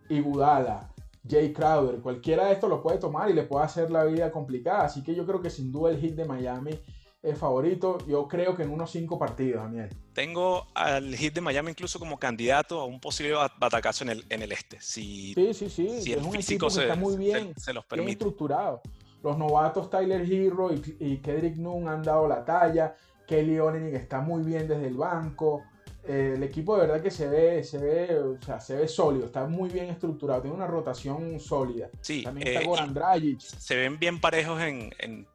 [0.09, 0.93] Iguodala,
[1.29, 4.85] Jay Crowder, cualquiera de estos lo puede tomar y le puede hacer la vida complicada.
[4.85, 6.79] Así que yo creo que sin duda el hit de Miami
[7.27, 7.99] es favorito.
[8.07, 9.91] Yo creo que en unos cinco partidos, Daniel.
[10.13, 14.43] Tengo al hit de Miami incluso como candidato a un posible batacazo en el, en
[14.43, 14.81] el este.
[14.81, 16.03] Si, sí, sí, sí.
[16.03, 18.13] Si el físico se, está muy bien, se, los permite.
[18.13, 18.81] estructurado.
[19.23, 22.95] Los novatos Tyler Hero y, y Kedrick Nunn han dado la talla.
[23.27, 25.65] Kelly Olynyk está muy bien desde el banco.
[26.09, 29.27] Eh, el equipo de verdad que se ve, se ve, o sea, se ve sólido,
[29.27, 31.89] está muy bien estructurado, tiene una rotación sólida.
[32.01, 33.41] Sí, También está eh, Goran Dragic.
[33.41, 35.27] Se ven bien parejos en,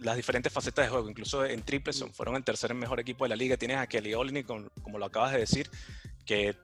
[0.00, 3.30] las diferentes facetas de juego, incluso en triple son, fueron el tercer mejor equipo de
[3.30, 3.56] la liga.
[3.56, 5.68] Tienes a Kelly Olynyk, como, lo acabas de decir,
[6.24, 6.56] que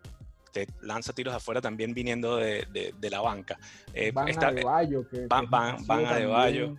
[0.53, 3.59] te lanza tiros afuera también viniendo de, la banca.
[3.93, 6.77] Eh, van a de Bayo, que, van, van, a de Bayo.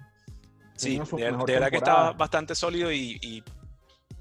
[0.76, 3.44] Sí, de, verdad que está bastante sólido y,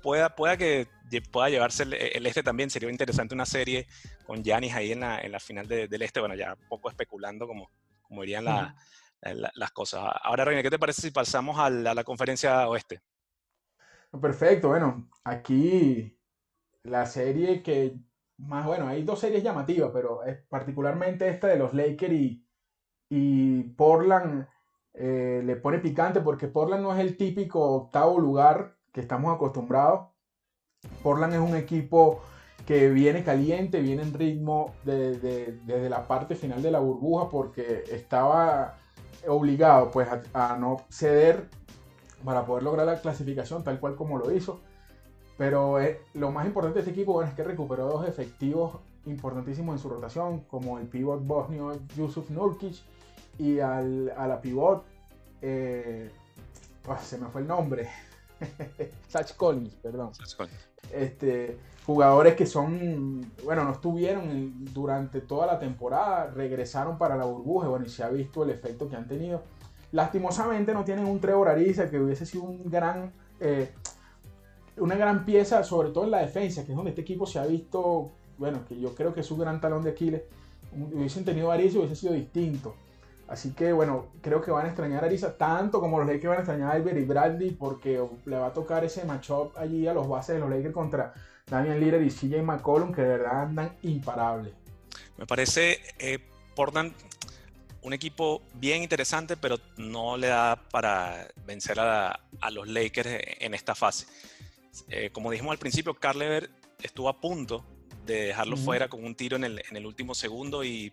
[0.02, 0.88] pueda, pueda que
[1.30, 2.70] pueda llevarse el, este también.
[2.70, 3.86] Sería interesante una serie
[4.26, 6.20] con Yanis ahí en la, en la final del este.
[6.20, 7.70] Bueno, ya poco especulando como,
[8.02, 8.74] como dirían la,
[9.32, 10.02] las cosas.
[10.22, 13.00] Ahora, Reina, ¿qué te parece si pasamos a la, conferencia oeste?
[14.20, 16.18] Perfecto, bueno, aquí
[16.84, 17.98] la serie que
[18.36, 22.46] más, bueno, hay dos series llamativas, pero particularmente esta de los Lakers y,
[23.08, 24.46] y Portland
[24.92, 30.08] eh, le pone picante porque Portland no es el típico octavo lugar que estamos acostumbrados.
[31.02, 32.22] Portland es un equipo
[32.66, 38.78] que viene caliente, viene en ritmo desde la parte final de la burbuja porque estaba
[39.28, 41.48] obligado pues a, no ceder
[42.24, 44.60] para poder lograr la clasificación tal cual como lo hizo.
[45.36, 49.74] Pero eh, lo más importante de este equipo bueno, es que recuperó dos efectivos importantísimos
[49.74, 52.76] en su rotación, como el pivot bosnio Yusuf Nurkic
[53.38, 54.84] y al, a la pivot,
[55.42, 56.10] eh,
[56.88, 57.88] ah, se me fue el nombre,
[59.08, 60.12] Sach Collins, perdón.
[60.92, 67.68] Este, jugadores que son, bueno, no estuvieron durante toda la temporada, regresaron para la burbuja,
[67.68, 69.42] bueno, y se ha visto el efecto que han tenido.
[69.92, 73.70] Lastimosamente no tienen un Trevor Ariza que hubiese sido un gran, eh,
[74.78, 77.46] una gran pieza, sobre todo en la defensa, que es donde este equipo se ha
[77.46, 80.22] visto, bueno, que yo creo que es un gran talón de Aquiles.
[80.72, 82.74] Hubiesen tenido Ariza hubiese sido distinto.
[83.28, 86.36] Así que bueno, creo que van a extrañar a Arisa tanto como los Lakers van
[86.36, 89.94] a extrañar a Albert y Bradley porque le va a tocar ese matchup allí a
[89.94, 91.14] los bases de los Lakers contra
[91.46, 94.52] Daniel Lillard y CJ McCollum que de verdad andan imparables.
[95.16, 96.18] Me parece eh,
[96.54, 96.92] Portland
[97.82, 102.18] un equipo bien interesante, pero no le da para vencer a,
[102.50, 104.06] los Lakers en esta fase.
[104.88, 106.22] Eh, como dijimos al principio, Carl
[106.82, 107.64] estuvo a punto
[108.06, 110.92] de dejarlo fuera con un tiro en el, en el último segundo y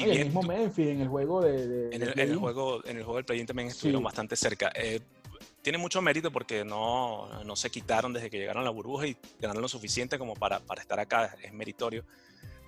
[0.00, 1.94] el mismo Memphis en el juego de.
[1.94, 4.72] en, el, juego, en el juego del play también estuvieron bastante cerca.
[4.74, 5.00] Eh,
[5.64, 9.16] tiene mucho mérito porque no, no, se quitaron desde que llegaron a la burbuja y
[9.40, 12.04] ganaron lo suficiente como para, para estar acá, es meritorio.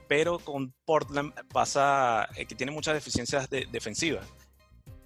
[0.09, 4.27] Pero con Portland pasa eh, que tiene muchas deficiencias defensivas.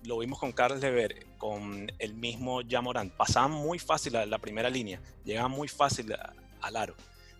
[0.05, 3.11] Lo vimos con Carlos Lever, con el mismo Jamoran.
[3.11, 6.15] Pasaban muy fácil la, la primera línea, llegaban muy fácil
[6.61, 6.95] al aro.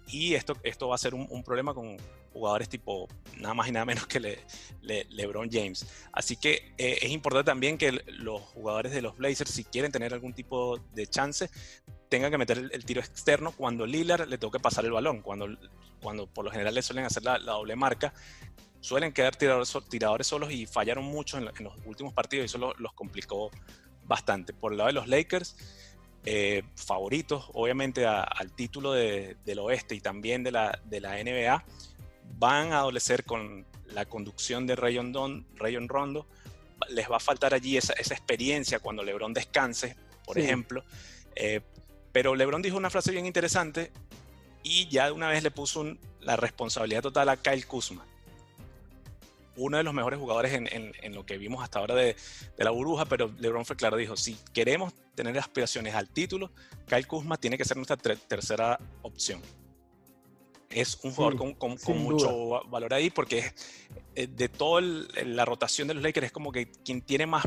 [0.09, 1.97] Y esto, esto va a ser un, un problema con,
[2.33, 4.39] jugadores tipo nada más y nada menos que
[4.83, 5.87] LeBron James.
[6.13, 10.13] Así que eh, es importante también que los jugadores de los Blazers, si quieren tener
[10.13, 11.51] algún tipo de chance,
[12.09, 15.49] tengan que meter el, tiro externo cuando Lillard le toque pasar el balón, cuando,
[16.03, 18.13] cuando por lo general le suelen hacer la, doble marca.
[18.81, 22.93] Suelen quedar tiradores, tiradores solos y fallaron mucho en, los últimos partidos y eso los
[22.95, 23.51] complicó
[24.05, 24.55] bastante.
[24.55, 25.55] Por el lado de los Lakers,
[26.25, 31.65] eh, favoritos, obviamente, al título del oeste y también de la, de la NBA,
[32.41, 36.27] van a adolecer con la conducción de Rayon, Don, Rayon Rondo,
[36.89, 40.83] les va a faltar allí esa, experiencia cuando LeBron descanse, por ejemplo.
[41.37, 41.61] Eh,
[42.13, 43.93] pero LeBron dijo una frase bien interesante
[44.63, 45.85] y ya de una vez le puso
[46.21, 48.07] la responsabilidad total a Kyle Kuzma.
[49.57, 52.17] Uno de los mejores jugadores en, lo que vimos hasta ahora de,
[52.57, 56.51] la burbuja, pero LeBron fue claro, dijo, si queremos tener aspiraciones al título,
[56.89, 59.43] Kyle Kuzma tiene que ser nuestra tercera opción
[60.71, 63.53] es un jugador con, mucho valor ahí porque
[64.15, 67.45] eh, de toda la rotación de los Lakers es como que quien tiene más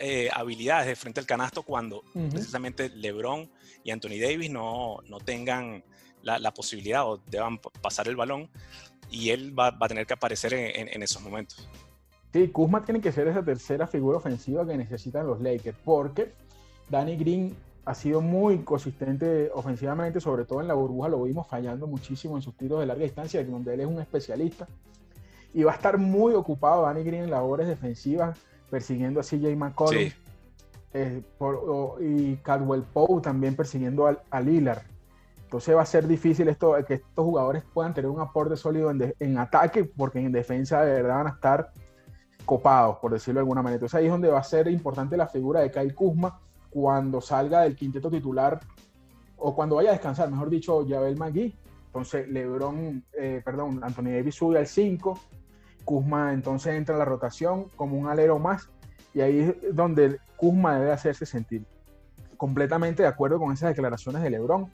[0.00, 3.50] eh, habilidades de frente al canasto cuando precisamente LeBron
[3.84, 5.84] y Anthony Davis no, no tengan
[6.22, 8.50] la, posibilidad o deban pasar el balón
[9.10, 11.68] y él va, a tener que aparecer en, en, esos momentos.
[12.32, 16.32] Sí, Kuzma tiene que ser esa tercera figura ofensiva que necesitan los Lakers porque
[16.90, 21.86] Danny Green ha sido muy consistente ofensivamente, sobre todo en la burbuja lo vimos fallando
[21.86, 24.68] muchísimo en sus tiros de larga distancia, donde él es un especialista.
[25.54, 28.38] Y va a estar muy ocupado Danny Green en labores defensivas,
[28.70, 30.10] persiguiendo a CJ McCollum.
[30.94, 31.22] Eh,
[32.00, 34.82] y Cadwell Poe también persiguiendo a, Lillard.
[35.44, 39.14] Entonces va a ser difícil esto, que estos jugadores puedan tener un aporte sólido en,
[39.18, 41.72] en, ataque, porque en defensa de verdad van a estar
[42.44, 43.76] copados, por decirlo de alguna manera.
[43.76, 47.62] Entonces ahí es donde va a ser importante la figura de Kyle Kuzma, cuando salga
[47.62, 48.60] del quinteto titular
[49.36, 51.54] o cuando vaya a descansar, mejor dicho, Yabel Magui.
[51.86, 55.18] Entonces, LeBron, eh, perdón, Anthony Davis sube al 5,
[55.84, 58.68] Kuzma entonces entra a la rotación como un alero más
[59.14, 61.64] y ahí es donde Kuzma debe hacerse sentir.
[62.36, 64.70] Completamente de acuerdo con esas declaraciones de LeBron,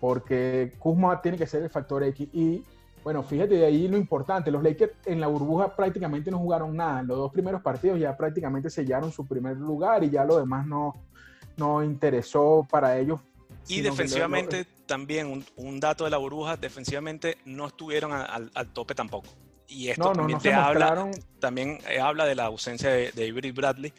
[0.00, 2.62] porque Kuzma tiene que ser el factor X y
[3.02, 7.00] bueno, fíjate de ahí lo importante, los Lakers en la burbuja prácticamente no jugaron nada,
[7.00, 10.66] en los dos primeros partidos ya prácticamente sellaron su primer lugar y ya lo demás
[10.66, 10.94] no,
[11.60, 13.20] no interesó para ellos.
[13.68, 19.28] Y defensivamente también, un, dato de la burbuja, defensivamente no estuvieron al, tope tampoco.
[19.68, 23.92] Y esto también, te habla, también eh, habla de la ausencia de, de Avery Bradley,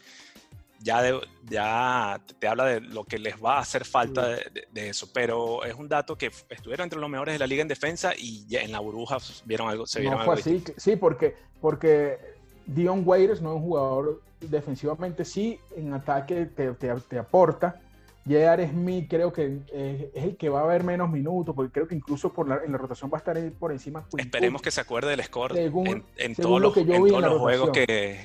[0.83, 1.01] ya,
[1.49, 5.75] ya te habla de lo que les va a hacer falta de, eso, pero es
[5.75, 8.71] un dato que estuvieron entre los mejores de la liga en defensa y ya en
[8.71, 13.55] la burbuja vieron algo, se vieron algo así, sí, porque, porque Dion Waiters no es
[13.57, 17.79] un jugador defensivamente, sí, en ataque te, te, aporta.
[18.25, 18.69] J.R.
[18.69, 22.31] Smith creo que es, el que va a haber menos minutos, porque creo que incluso
[22.31, 24.05] por en la rotación va a estar por encima.
[24.15, 28.19] Esperemos que se acuerde del score en, todos los, juegos que,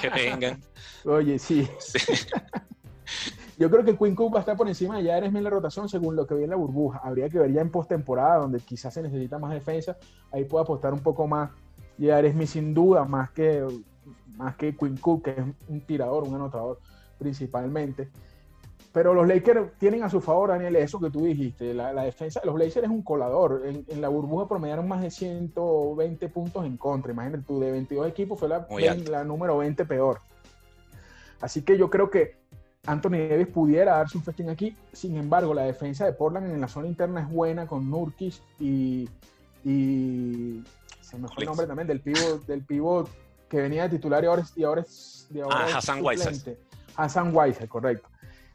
[0.00, 0.60] que vengan.
[1.04, 1.66] Oye, sí.
[3.60, 5.86] Yo creo que Quinn Cook va a estar por encima de Jair en la rotación
[5.86, 7.02] según lo que vi en la burbuja.
[7.04, 9.98] Habría que ver ya en postemporada, donde quizás se necesita más defensa.
[10.32, 11.50] Ahí puede apostar un poco más
[12.00, 13.64] Jair Smith sin duda, más que,
[14.36, 16.80] más que Quinn Cook, que es un tirador, un anotador
[17.18, 18.08] principalmente.
[18.92, 21.74] Pero los Lakers tienen a su favor, Daniel, eso que tú dijiste.
[21.74, 23.62] La, defensa de los Lakers es un colador.
[23.64, 27.12] En, la burbuja promediaron más de 120 puntos en contra.
[27.12, 28.66] Imagínate tú, de 22 equipos fue la,
[29.08, 30.20] la número 20 peor.
[31.40, 32.40] Así que yo creo que
[32.86, 34.76] Anthony Davis pudiera darse un festín aquí.
[34.92, 39.08] Sin embargo, la defensa de Portland en la zona interna es buena con Nurkic y,
[39.64, 40.64] y
[41.10, 43.08] se me fue el nombre también del pivot, del pivot
[43.48, 46.56] que venía de titular y ahora es, y ahora es, ah, Hassan Whiteside.
[46.96, 48.08] Hassan Whiteside, correcto.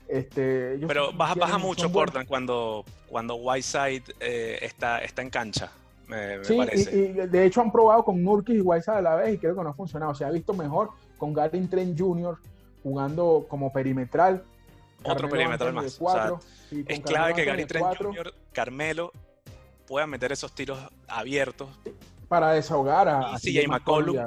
[0.07, 5.71] Este, Pero baja, baja mucho Portland cuando, cuando Whiteside eh, está, está en cancha.
[6.07, 6.95] Me, sí, parece.
[6.95, 9.63] Y, de hecho han probado con Nurkic y Whiteside a la vez y creo que
[9.63, 10.13] no ha funcionado.
[10.13, 12.37] Se ha visto mejor con Gary Trent Jr
[12.85, 14.43] jugando como perimetral.
[15.03, 15.99] Otro perimetral más.
[16.71, 19.11] es clave que Gary Trent Jr., Carmelo,
[19.87, 21.67] puedan meter esos tiros abiertos.
[22.35, 24.17] Para desahogar a, y CJ McCollum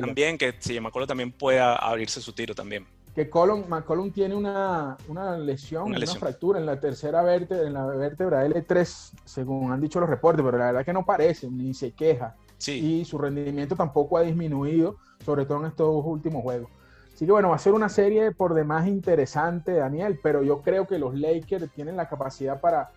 [0.00, 2.86] también, que CJ McCollum también pueda abrirse su tiro también.
[3.12, 3.28] Que
[3.68, 9.10] McCollum tiene una, una, lesión, una, fractura en la tercera vértebra, en la vértebra L3,
[9.24, 12.36] según han dicho los reportes, pero la verdad que no parece, ni se queja.
[12.68, 16.70] Y su rendimiento tampoco ha disminuido, sobre todo en estos últimos juegos.
[17.12, 20.86] Así que bueno, va a ser una serie por demás interesante, Daniel, pero yo creo
[20.86, 22.92] que los Lakers tienen la capacidad para,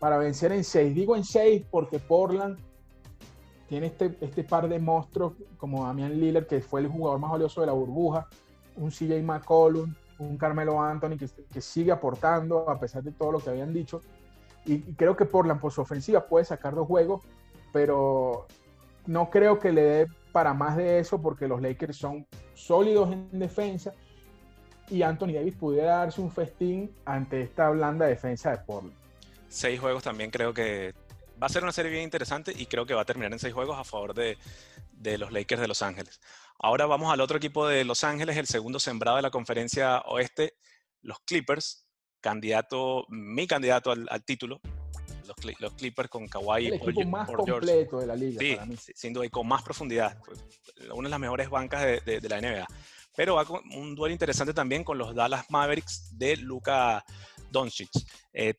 [0.00, 0.92] para vencer en seis.
[0.92, 2.58] Digo en seis porque Portland
[3.68, 7.60] tiene este, este par de monstruos como Damian Lillard, que fue el jugador más valioso
[7.60, 8.26] de la burbuja,
[8.76, 13.50] un CJ McCollum, un Carmelo Anthony que, sigue aportando a pesar de todo lo que
[13.50, 14.00] habían dicho.
[14.64, 17.22] Y, y creo que Portland por su ofensiva puede sacar dos juegos,
[17.72, 18.46] pero
[19.06, 23.38] no creo que le dé para más de eso porque los Lakers son sólidos en
[23.38, 23.94] defensa
[24.90, 28.96] y Anthony Davis pudiera darse un festín ante esta blanda defensa de Portland.
[29.48, 30.94] Seis juegos también creo que
[31.40, 33.54] va a ser una serie bien interesante y creo que va a terminar en seis
[33.54, 34.36] juegos a favor de,
[35.18, 36.20] los Lakers de Los Ángeles.
[36.58, 40.54] Ahora vamos al otro equipo de Los Ángeles, el segundo sembrado de la conferencia oeste,
[41.02, 41.86] los Clippers,
[42.20, 44.60] candidato, mi candidato al título,
[45.58, 48.76] los, Clippers con Kawhi el equipo más completo de la liga sí, para mí.
[48.94, 50.18] sin duda y con más profundidad.
[50.94, 52.66] Una de las mejores bancas de, la NBA
[53.14, 57.04] pero va con un duelo interesante también con los Dallas Mavericks de Luka
[57.50, 57.90] Doncic.
[58.32, 58.54] Eh,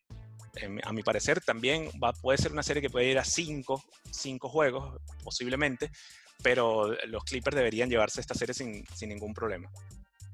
[0.83, 4.49] a mi parecer también va, puede ser una serie que puede ir a cinco, cinco
[4.49, 5.91] juegos posiblemente
[6.41, 9.69] pero los Clippers deberían llevarse esta serie sin, sin ningún problema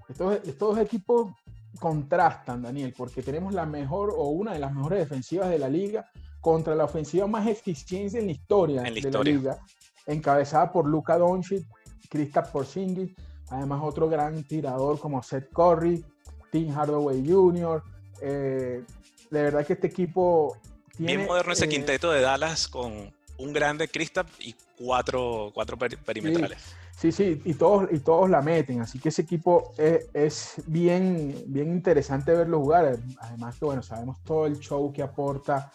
[0.08, 1.32] estos, estos equipos
[1.80, 6.10] contrastan, Daniel, porque tenemos la mejor o una de las mejores defensivas de la liga
[6.39, 9.58] contra la ofensiva más eficiente en la historia, de la liga,
[10.06, 11.67] encabezada por Luka Doncic,
[12.10, 13.13] Kristaps Porzingis,
[13.49, 16.06] además otro gran tirador como Seth Curry,
[16.51, 17.84] Tim Hardaway Jr.
[18.21, 18.84] Eh,
[19.30, 20.58] de verdad que este equipo
[20.96, 21.18] tiene...
[21.18, 26.76] Bien moderno ese eh, quinteto de Dallas con un grande Kristaps y cuatro, cuatro perimetrales.
[26.98, 31.44] Sí, sí, y todos, y todos la meten, así que ese equipo es, es, bien,
[31.48, 32.98] bien interesante verlo jugar.
[33.20, 35.72] Además que, bueno, sabemos todo el show que aporta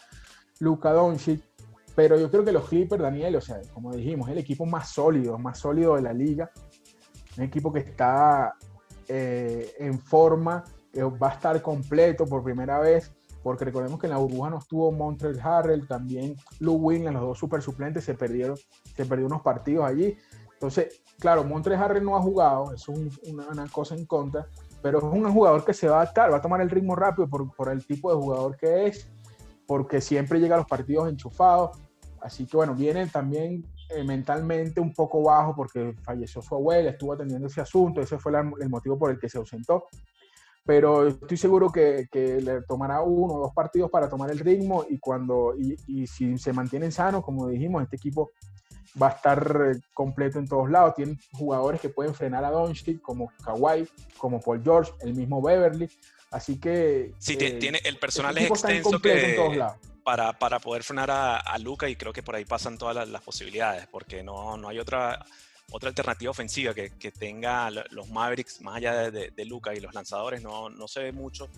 [0.59, 1.43] Luka Doncic,
[1.95, 4.89] pero yo creo que los Clippers, Daniel, o sea, como dijimos, es el equipo más
[4.89, 6.51] sólido, más sólido de la liga.
[7.37, 8.55] Un equipo que está
[9.07, 13.11] eh, en forma, que va a estar completo por primera vez,
[13.43, 17.39] porque recordemos que en la burbuja no estuvo Montreal Harrell, también Lou Williams, los dos
[17.39, 18.57] super suplentes, se perdieron,
[18.95, 20.17] se perdió unos partidos allí.
[20.53, 24.45] Entonces, claro, Montreal Harrell no ha jugado, es una, una, cosa en contra,
[24.81, 27.27] pero es un jugador que se va a adaptar, va a tomar el ritmo rápido
[27.27, 29.09] por, por el tipo de jugador que es
[29.71, 31.79] porque siempre llega a los partidos enchufados.
[32.21, 37.13] Así que bueno, viene también eh, mentalmente un poco bajo porque falleció su abuela, estuvo
[37.13, 39.85] atendiendo ese asunto, ese fue el motivo por el que se ausentó.
[40.71, 44.85] Pero estoy seguro que, que, le tomará uno o dos partidos para tomar el ritmo
[44.89, 48.31] y cuando y, y si se mantienen sanos, como dijimos, este equipo
[48.99, 50.95] va a estar completo en todos lados.
[50.95, 53.85] Tienen jugadores que pueden frenar a Doncic, como Kawhi,
[54.17, 55.89] como Paul George, el mismo Beverly.
[56.31, 57.15] Así que.
[57.17, 58.97] Sí, tiene, el personal es extenso
[60.05, 63.21] para, para, poder frenar a, a, Luca y creo que por ahí pasan todas las,
[63.21, 65.25] posibilidades, porque no, no hay otra
[65.71, 69.93] otra alternativa ofensiva que, que, tenga los Mavericks, más allá de, de, Luca y los
[69.93, 71.49] lanzadores, no, no se ve mucho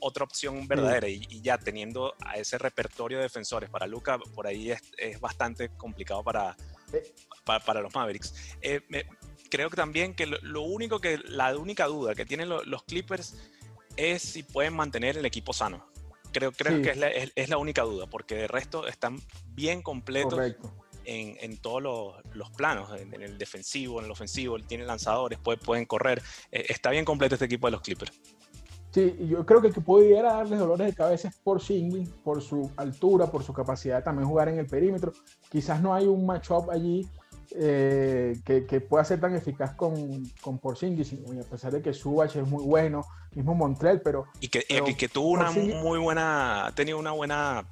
[0.00, 1.08] otra opción verdadera.
[1.08, 5.68] Y, ya teniendo a ese repertorio de defensores para Luca, por ahí es, es bastante
[5.76, 6.56] complicado para,
[7.44, 8.34] para, los Mavericks.
[8.62, 8.80] Eh,
[9.50, 13.36] creo que también que lo, único que, la única duda que tienen los Clippers
[13.96, 15.86] es si pueden mantener el equipo sano.
[16.32, 20.40] Creo, creo que es la, es, la, única duda, porque de resto están bien completos
[21.04, 25.60] en, en, todos los, los planos, en, el defensivo, en el ofensivo, tienen lanzadores, pueden,
[25.60, 26.22] pueden correr.
[26.50, 28.12] Eh, está bien completo este equipo de los Clippers.
[28.92, 32.40] Sí, yo creo que el que pudiera darles dolores de cabeza es por Singling, por
[32.40, 35.12] su altura, por su capacidad de también jugar en el perímetro.
[35.50, 37.08] Quizás no hay un matchup allí
[37.56, 42.34] eh, que, que, pueda ser tan eficaz con, con Porzingis, a pesar de que Subach
[42.34, 44.26] es muy bueno, mismo Montreal, pero...
[44.40, 44.64] Y que,
[44.96, 47.64] que tuvo una muy buena, ha tenido una buena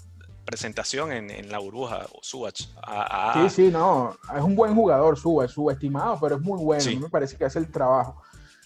[0.45, 2.69] presentación en, en la burbuja, Subach.
[3.35, 7.37] Sí, sí, no, es un buen jugador Subach, subestimado, pero es muy bueno, me parece
[7.37, 8.23] que hace el trabajo.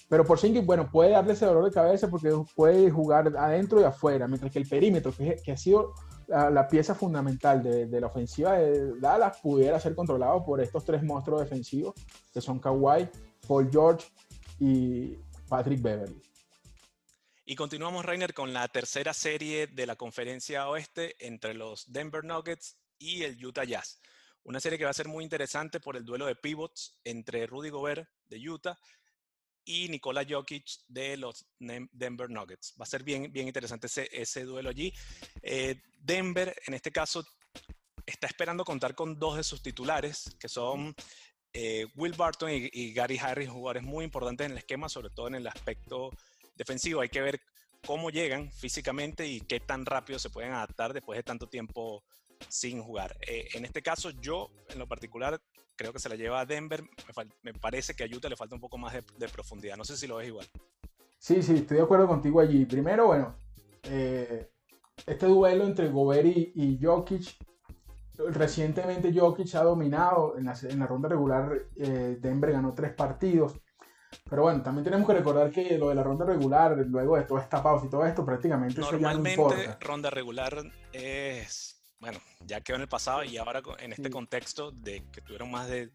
[0.09, 3.85] Pero por Porzingis, bueno, puede darle ese dolor de cabeza porque puede jugar adentro y
[3.85, 5.95] afuera, mientras que el perímetro, que, que ha sido
[6.29, 11.03] la, pieza fundamental de, de, la ofensiva de Dallas, pudiera ser controlado por estos tres
[11.03, 11.95] monstruos defensivos,
[12.33, 13.09] que son Kawhi,
[13.49, 14.07] Paul George
[14.61, 16.23] y Patrick Beverly.
[17.49, 22.77] Y continuamos, Rainer, con la tercera serie de la conferencia oeste entre los Denver Nuggets
[22.99, 24.01] y el Utah Jazz.
[24.43, 27.69] Una serie que va a ser muy interesante por el duelo de pivots entre Rudy
[27.69, 28.77] Gobert de Utah
[29.65, 32.75] y Nikola Jokic de los Denver Nuggets.
[32.81, 34.93] Va a ser bien, bien interesante ese, ese duelo allí.
[35.41, 37.25] Eh, Denver, en este caso,
[38.05, 40.97] está esperando contar con dos de sus titulares, que son
[41.59, 45.37] eh, Will Barton y, Gary Harris, jugadores muy importantes en el esquema, sobre todo en
[45.37, 46.11] el aspecto
[46.57, 47.01] defensivo.
[47.01, 47.41] Hay que ver
[47.87, 52.03] cómo llegan físicamente y qué tan rápido se pueden adaptar después de tanto tiempo
[52.49, 53.17] sin jugar.
[53.27, 55.41] Eh, en este caso, yo en lo particular
[55.77, 56.83] creo que se la lleva a Denver.
[57.43, 59.77] Me, parece que a Utah le falta un poco más de, profundidad.
[59.77, 60.47] No sé si lo ves igual.
[61.19, 62.65] Sí, sí, estoy de acuerdo contigo allí.
[62.67, 63.37] Primero, bueno,
[63.85, 64.51] eh,
[65.07, 67.37] este duelo entre Gobert y, Jokic,
[68.31, 71.67] recientemente Jokic ha dominado en la, ronda regular.
[71.77, 73.55] Eh, Denver ganó tres partidos.
[74.29, 77.43] Pero bueno, también tenemos que recordar que lo de la ronda regular, luego de toda
[77.43, 79.79] esta pausa y todo esto, prácticamente Normalmente, eso ya no importa.
[79.81, 85.03] ronda regular es bueno, ya quedó en el pasado y ahora en este contexto de
[85.11, 85.91] que tuvieron más de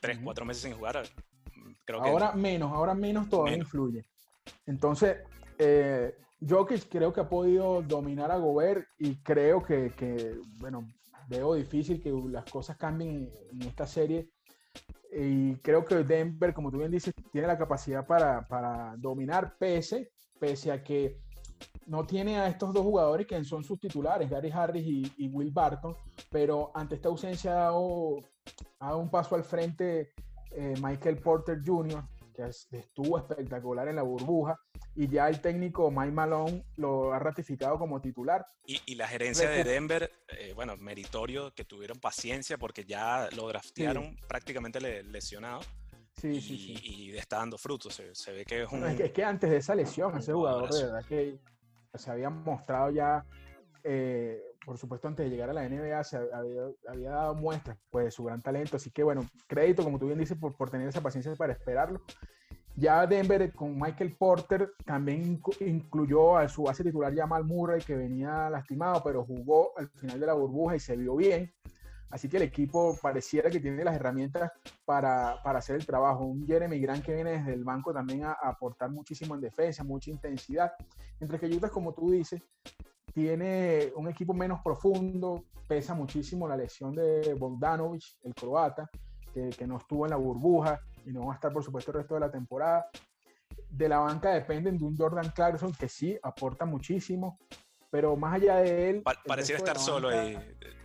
[0.00, 1.02] 3, 4 meses sin jugar,
[1.84, 2.08] creo que...
[2.08, 4.04] Ahora menos, ahora menos todavía influye.
[4.66, 5.18] Entonces,
[5.58, 10.92] eh, Jokic creo que ha podido dominar a Gobert y creo que, que, bueno,
[11.28, 14.28] veo difícil que las cosas cambien en esta serie.
[15.12, 20.10] Y creo que Denver, como tú bien dices, tiene la capacidad para, para dominar pese,
[20.38, 21.18] pese a que
[21.86, 25.94] no tiene a estos dos jugadores que son sus titulares, Gary Harris y, Will Barton,
[26.30, 30.12] pero ante esta ausencia ha dado, un paso al frente
[30.50, 32.02] eh, Michael Porter Jr.,
[32.36, 34.58] que estuvo espectacular en la burbuja,
[34.94, 38.46] y ya el técnico Mike Malone lo ha ratificado como titular.
[38.64, 44.16] Y, la gerencia de Denver, eh, bueno, meritorio, que tuvieron paciencia porque ya lo draftearon
[44.28, 45.60] prácticamente lesionado.
[46.20, 46.78] Sí, sí, sí.
[46.82, 48.00] Y está dando frutos.
[48.12, 48.84] Se, ve que es un.
[48.84, 51.38] es, que, antes de esa lesión, ese jugador de verdad que
[51.94, 53.24] se había mostrado ya,
[53.84, 56.18] eh, por supuesto, antes de llegar a la NBA, se
[56.84, 58.76] había, dado muestras pues, de su gran talento.
[58.76, 62.02] Así que, bueno, crédito, como tú bien dices, por, por tener esa paciencia para esperarlo.
[62.74, 68.50] Ya Denver con Michael Porter también incluyó a su base titular Jamal Murray, que venía
[68.50, 71.54] lastimado, pero jugó al final de la burbuja y se vio bien.
[72.10, 74.50] Así que el equipo pareciera que tiene las herramientas
[74.84, 76.24] para, hacer el trabajo.
[76.24, 80.10] Un Jeremy Grant que viene desde el banco también a, aportar muchísimo en defensa, mucha
[80.10, 80.72] intensidad.
[81.20, 82.42] Mientras que Utah, como tú dices,
[83.16, 88.90] tiene un equipo menos profundo, pesa muchísimo la lesión de Bogdanovic, el croata,
[89.32, 91.96] que, que no estuvo en la burbuja y no va a estar, por supuesto, el
[91.96, 92.90] resto de la temporada.
[93.70, 97.38] De la banca dependen de un Jordan Clarkson que sí aporta muchísimo,
[97.96, 99.02] pero más allá de él...
[99.26, 100.36] pareciera estar solo ahí,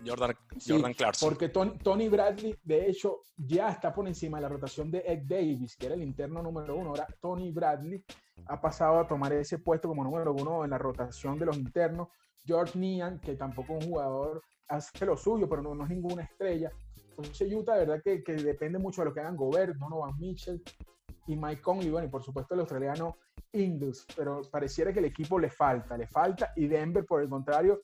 [0.06, 0.34] Jordan,
[0.66, 1.28] Jordan Clarkson.
[1.28, 5.76] Porque Tony Bradley, de hecho, ya está por encima de la rotación de Ed Davis,
[5.76, 6.92] que era el interno número uno.
[6.92, 8.02] Ahora Tony Bradley
[8.46, 12.08] ha pasado a tomar ese puesto como número uno en la rotación de los internos.
[12.46, 16.24] George Nian, que tampoco es un jugador, hace lo suyo, pero no, no es ninguna
[16.24, 16.72] estrella.
[17.10, 20.64] Entonces Utah, de verdad que, que, depende mucho de lo que hagan Gobert, Donovan Mitchell
[21.28, 23.18] y Mike Conley, bueno, y por supuesto el australiano
[23.54, 27.82] Ingles, pero pareciera que el equipo le falta, le falta, y Denver, por el contrario,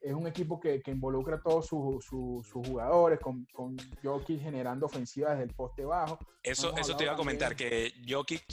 [0.00, 5.44] es un equipo que, involucra a todos sus jugadores, con, con Jokic generando ofensivas desde
[5.44, 6.18] el poste bajo.
[6.42, 8.44] Eso, eso te iba a comentar, que Jokic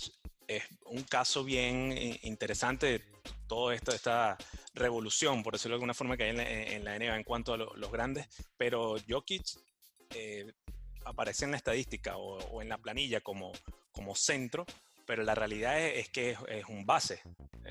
[0.47, 1.93] es un caso bien
[2.24, 3.03] interesante
[3.47, 4.38] todo esto, esta
[4.74, 7.91] revolución, por decirlo de alguna forma, que hay en la, NBA en cuanto a los
[7.91, 9.45] grandes, pero Jokic
[10.11, 10.53] eh,
[11.05, 13.51] aparece en la estadística o, en la planilla como,
[13.91, 14.65] como centro,
[15.08, 17.22] pero la realidad es, que es, un base.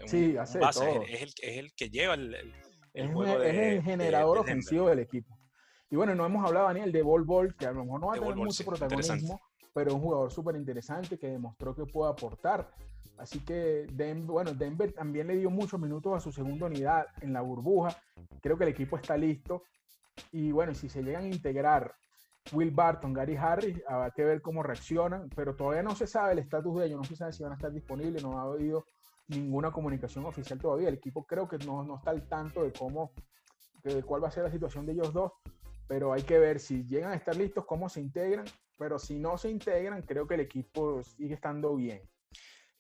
[0.07, 1.03] sí, hace todo.
[1.03, 2.35] Es, el, es, el, que lleva el,
[2.95, 5.39] el, juego es el generador ofensivo del equipo.
[5.91, 8.15] Y bueno, no hemos hablado, Daniel, de Bol Bol, que a lo mejor no va
[8.15, 9.41] a tener mucho protagonismo,
[9.73, 12.71] pero es un jugador súper interesante que demostró que puede aportar.
[13.19, 17.33] Así que Denver, bueno, Denver también le dio muchos minutos a su segunda unidad en
[17.33, 17.97] la burbuja.
[18.41, 19.63] Creo que el equipo está listo.
[20.33, 21.95] Y bueno, si se llegan a integrar
[22.53, 26.39] Will Barton, Gary Harris, habrá que ver cómo reaccionan, pero todavía no se sabe el
[26.39, 28.87] estatus de ellos, no se sabe si van a estar disponibles, no ha habido
[29.29, 30.89] ninguna comunicación oficial todavía.
[30.89, 33.13] El equipo creo que no, no está al tanto de cómo,
[33.83, 35.33] de cuál va a ser la situación de ellos dos,
[35.89, 39.39] pero hay que ver si llegan a estar listos, cómo se integran, pero si no
[39.39, 42.03] se integran, creo que el equipo sigue estando bien.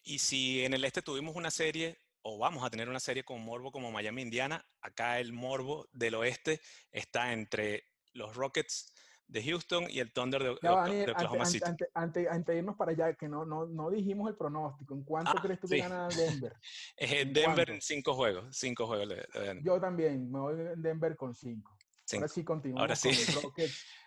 [0.02, 3.40] Y si en el este tuvimos una serie, o vamos a tener una serie con
[3.40, 6.60] morbo como Miami, Indiana, acá el morbo del oeste
[6.92, 8.92] está entre los Rockets
[9.28, 11.64] de Houston y el Thunder de, Oklahoma City.
[11.94, 15.42] Antes, de irnos para allá, que no, no, no dijimos el pronóstico, ¿en cuánto ah,
[15.42, 16.54] crees tú que gana Denver?
[16.96, 19.14] ¿En Denver en cinco juegos, cinco juegos.
[19.62, 21.76] Yo también, me voy en Denver con cinco.
[22.14, 23.10] Ahora sí continuamos Ahora sí.
[23.32, 23.52] con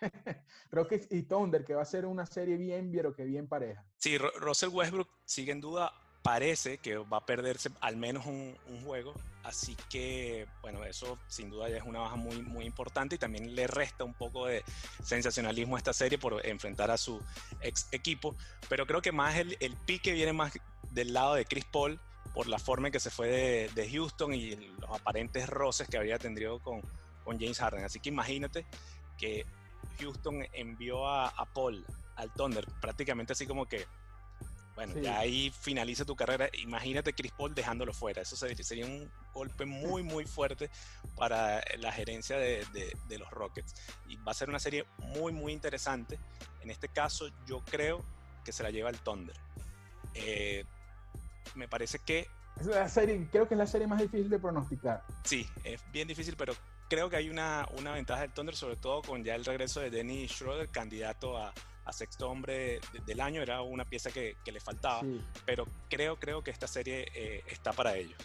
[0.70, 3.84] Rockets, y Thunder, que va a ser una serie bien, pero que bien pareja.
[3.98, 5.92] Sí, Russell Westbrook sigue en duda,
[6.22, 11.68] parece que va a perderse al menos un, juego, así que bueno, eso sin duda
[11.68, 14.64] ya es una baja muy, muy importante y también le resta un poco de
[15.02, 17.20] sensacionalismo a esta serie por enfrentar a su
[17.60, 18.34] ex equipo,
[18.68, 20.52] pero creo que más el, el pique viene más
[20.92, 22.00] del lado de Chris Paul
[22.34, 25.98] por la forma en que se fue de, de Houston y los aparentes roces que
[25.98, 26.80] había tenido con,
[27.24, 27.84] con James Harden.
[27.84, 28.66] Así que imagínate
[29.18, 29.46] que
[29.98, 31.84] Houston envió a, Paul
[32.16, 33.86] al Thunder prácticamente así como que
[34.86, 36.48] bueno, ya ahí finaliza tu carrera.
[36.62, 38.22] Imagínate Chris Paul dejándolo fuera.
[38.22, 40.70] Eso sería un golpe muy, muy fuerte
[41.16, 42.66] para la gerencia de,
[43.18, 43.74] los Rockets.
[44.08, 46.18] Y va a ser una serie muy, muy interesante.
[46.62, 48.02] En este caso, yo creo
[48.42, 49.36] que se la lleva el Thunder.
[50.14, 50.64] Eh,
[51.56, 52.26] me parece que.
[52.58, 55.04] Es la serie, creo que es la serie más difícil de pronosticar.
[55.24, 56.54] Sí, es bien difícil, pero
[56.88, 59.90] creo que hay una, una ventaja del Thunder, sobre todo con ya el regreso de
[59.90, 61.52] Dennis Schroeder, candidato a,
[61.90, 65.02] a sexto hombre del año, era una pieza que, que le faltaba,
[65.44, 68.16] pero creo, creo que esta serie eh, está para ellos.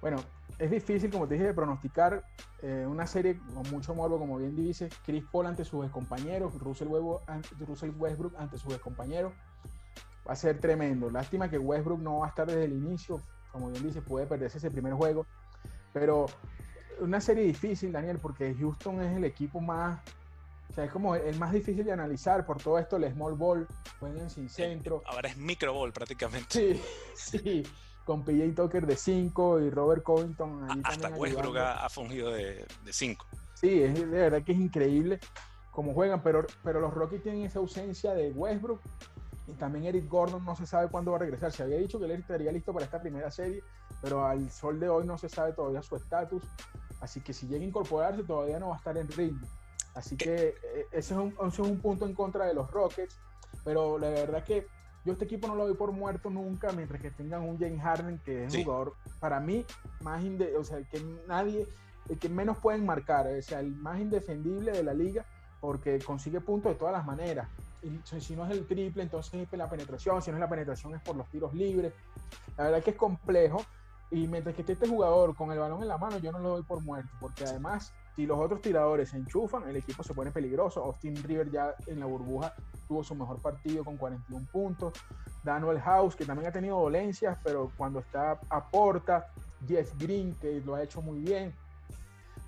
[0.00, 0.24] Bueno,
[0.58, 2.24] es difícil, como te dije, de pronosticar
[2.62, 6.88] eh, una serie con mucho morbo, como bien dice, Chris Paul ante sus compañeros, Russell,
[6.88, 9.32] Westbrook ante sus compañeros.
[10.26, 11.10] Va a ser tremendo.
[11.10, 14.58] Lástima que Westbrook no va a estar desde el inicio, como bien dice, puede perderse
[14.58, 15.26] ese primer juego,
[15.92, 16.26] pero
[17.00, 20.00] una serie difícil, Daniel, porque Houston es el equipo más,
[20.72, 23.68] o sea, es como el más difícil de analizar por todo esto, el small ball,
[24.00, 25.02] juegan sin centro.
[25.04, 26.48] Ahora es micro ball prácticamente.
[26.48, 26.82] Sí,
[27.14, 27.62] sí,
[28.06, 30.82] con PJ Tucker de 5 y Robert Covington.
[30.82, 33.26] Hasta Westbrook ha, fungido de 5.
[33.52, 35.20] Sí, es, de verdad que es increíble
[35.72, 38.80] cómo juegan, pero, pero los Rockies tienen esa ausencia de Westbrook
[39.46, 41.52] y también Eric Gordon no se sabe cuándo va a regresar.
[41.52, 43.62] Se había dicho que él estaría listo para esta primera serie,
[44.00, 46.42] pero al sol de hoy no se sabe todavía su estatus.
[47.02, 49.46] Así que si llega a incorporarse, todavía no va a estar en ritmo.
[49.94, 53.18] Así que eh, ese es, un, es un punto en contra de los Rockets.
[53.64, 54.66] Pero la verdad que
[55.04, 58.18] yo este equipo no lo doy por muerto nunca, mientras que tengan un James Harden,
[58.24, 59.64] que es un jugador, para mí,
[60.00, 60.24] más
[60.58, 61.66] o sea, que nadie,
[62.08, 65.24] el que menos pueden marcar, o sea, el más indefendible de la liga,
[65.60, 67.48] porque consigue puntos de todas las maneras
[68.20, 71.02] si no es el triple, entonces es la penetración, si no es la penetración es
[71.02, 71.92] por los tiros libres.
[72.56, 73.64] La verdad es que es complejo.
[74.10, 76.50] Y mientras que esté este jugador con el balón en la mano, yo no lo
[76.50, 80.30] doy por muerto, porque además, si los otros tiradores se enchufan, el equipo se pone
[80.30, 80.82] peligroso.
[80.84, 82.54] Austin River ya en la burbuja
[82.86, 84.92] tuvo su mejor partido con 41 puntos.
[85.42, 89.28] Daniel House, que también ha tenido dolencias, pero cuando está aporta.
[89.66, 91.54] Jeff Green, que lo ha hecho muy bien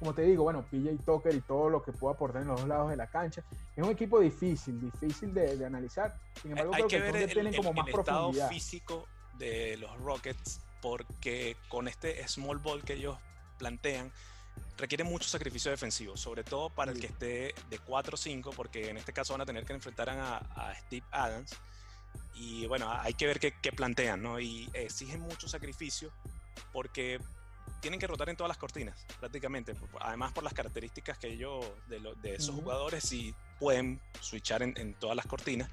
[0.04, 2.68] como te digo, bueno, PJ Tucker y todo lo que puede aportar en los dos
[2.68, 3.42] lados de la cancha.
[3.74, 6.14] Es un equipo difícil, difícil de, analizar.
[6.42, 9.06] Sin embargo, Hay que, ver el, como más estado físico
[9.38, 13.16] de los Rockets porque con este small ball que ellos
[13.58, 14.12] plantean
[14.76, 19.12] requiere mucho sacrificio defensivo, sobre todo para el que esté de 4-5, porque en este
[19.12, 21.56] caso van a tener que enfrentar a, Steve Adams.
[22.34, 24.40] Y bueno, hay que ver qué, qué plantean, ¿no?
[24.40, 26.12] Y exigen mucho sacrificio
[26.72, 27.20] porque
[27.80, 29.74] tienen que rotar en todas las cortinas, prácticamente.
[30.00, 35.14] Además, por las características que ellos, de, de esos jugadores, sí pueden switchar en, todas
[35.14, 35.68] las cortinas.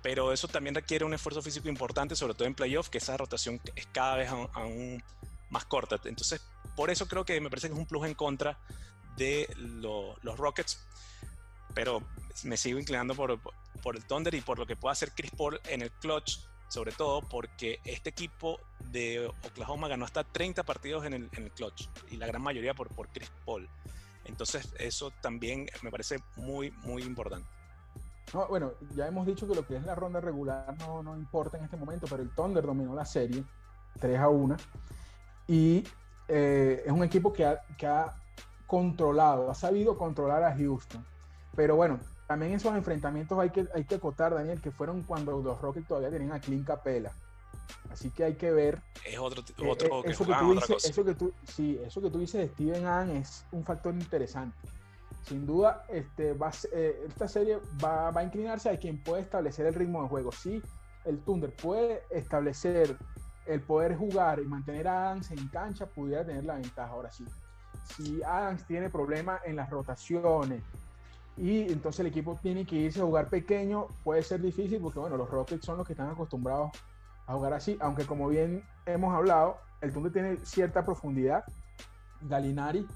[0.00, 3.60] Pero eso también requiere un esfuerzo físico importante, sobre todo en playoff, que esa rotación
[3.74, 5.02] es cada vez aún,
[5.50, 5.96] más corta.
[6.04, 6.40] Entonces,
[6.76, 8.58] por eso creo que me parece que es un plus en contra
[9.16, 10.86] de los Rockets,
[11.74, 12.02] pero
[12.44, 13.40] me sigo inclinando por,
[13.82, 16.92] por, el Thunder y por lo que pueda hacer Chris Paul en el clutch, sobre
[16.92, 18.60] todo porque este equipo
[18.90, 22.74] de Oklahoma ganó hasta 30 partidos en el, en el clutch y la gran mayoría
[22.74, 23.68] por, por Chris Paul.
[24.24, 27.48] Entonces eso también me parece muy, muy importante.
[28.34, 31.56] No, bueno, ya hemos dicho que lo que es la ronda regular no, no importa
[31.56, 33.44] en este momento, pero el Thunder dominó la serie
[34.00, 34.56] 3 a 1
[35.48, 35.84] y
[36.28, 38.14] eh, es un equipo que ha, que ha
[38.66, 41.04] controlado, ha sabido controlar a Houston.
[41.54, 45.60] Pero bueno, también esos enfrentamientos hay que, hay que acotar, Daniel, que fueron cuando los
[45.60, 47.12] Rockets todavía tenían a Clint Capela.
[47.90, 48.82] Así que hay que ver.
[49.04, 52.10] Es otro, eh, otro que eso, que tú dices, eso que tú Sí, eso que
[52.10, 54.56] tú dices de Steven Ahn es un factor interesante.
[55.22, 59.66] Sin duda, este, va, eh, esta serie va, va, a inclinarse a quien puede establecer
[59.66, 60.30] el ritmo de juego.
[60.30, 60.62] Si
[61.04, 62.96] el Thunder puede establecer
[63.46, 66.92] el poder jugar y mantener a Adams en cancha, pudiera tener la ventaja.
[66.92, 67.24] Ahora sí,
[67.84, 70.62] si Adams tiene problemas en las rotaciones
[71.36, 75.16] y entonces el equipo tiene que irse a jugar pequeño, puede ser difícil porque, bueno,
[75.16, 76.72] los Rockets son los que están acostumbrados
[77.26, 81.44] a jugar así, aunque como bien hemos hablado, el Thunder tiene cierta profundidad.
[82.22, 82.86] Galinari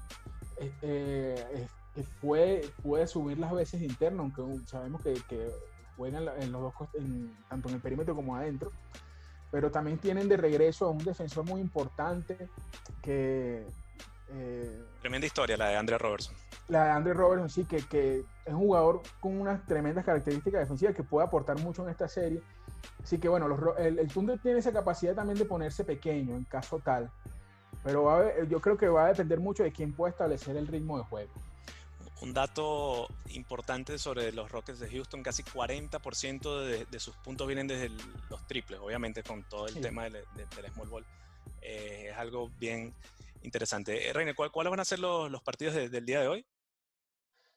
[0.57, 5.51] eh, eh, puede, puede subir las veces interno, aunque sabemos que, que
[5.97, 6.73] juegan en los dos,
[7.49, 8.71] tanto en el perímetro como adentro
[9.51, 12.37] pero también tienen de regreso a un defensor muy importante
[13.01, 13.65] que...
[14.33, 16.33] Eh, Tremenda historia la de Andre Robertson.
[16.69, 20.95] La de Andre Robertson, sí, que, que, es un jugador con unas tremendas características defensivas
[20.95, 22.41] que puede aportar mucho en esta serie.
[23.03, 26.79] Así que bueno, el, el Thunder tiene esa capacidad también de ponerse pequeño en caso
[26.79, 27.11] tal.
[27.83, 31.03] Pero yo creo que va a depender mucho de quién puede establecer el ritmo de
[31.03, 31.31] juego.
[32.21, 37.89] Un dato importante sobre los Rockets de Houston, casi 40% de, sus puntos vienen desde
[38.29, 40.23] los triples, obviamente con todo el tema del,
[40.71, 41.05] small ball.
[41.61, 42.93] Eh, es algo bien
[43.41, 44.07] interesante.
[44.07, 46.45] Eh, Reine, ¿cuáles van a ser los, partidos del día de hoy?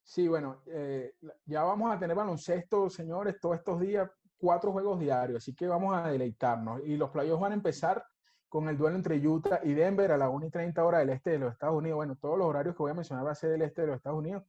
[0.02, 5.42] Sí, bueno, eh, ya vamos a tener baloncesto, señores, todos estos días, cuatro juegos diarios,
[5.42, 6.80] así que vamos a deleitarnos.
[6.86, 8.02] Y los playoffs van a empezar
[8.48, 11.30] con el duelo entre Utah y Denver a las 1 y 30 horas del este
[11.30, 11.96] de los Estados Unidos.
[11.96, 13.96] Bueno, todos los horarios que voy a mencionar va a ser del este de los
[13.96, 14.44] Estados Unidos.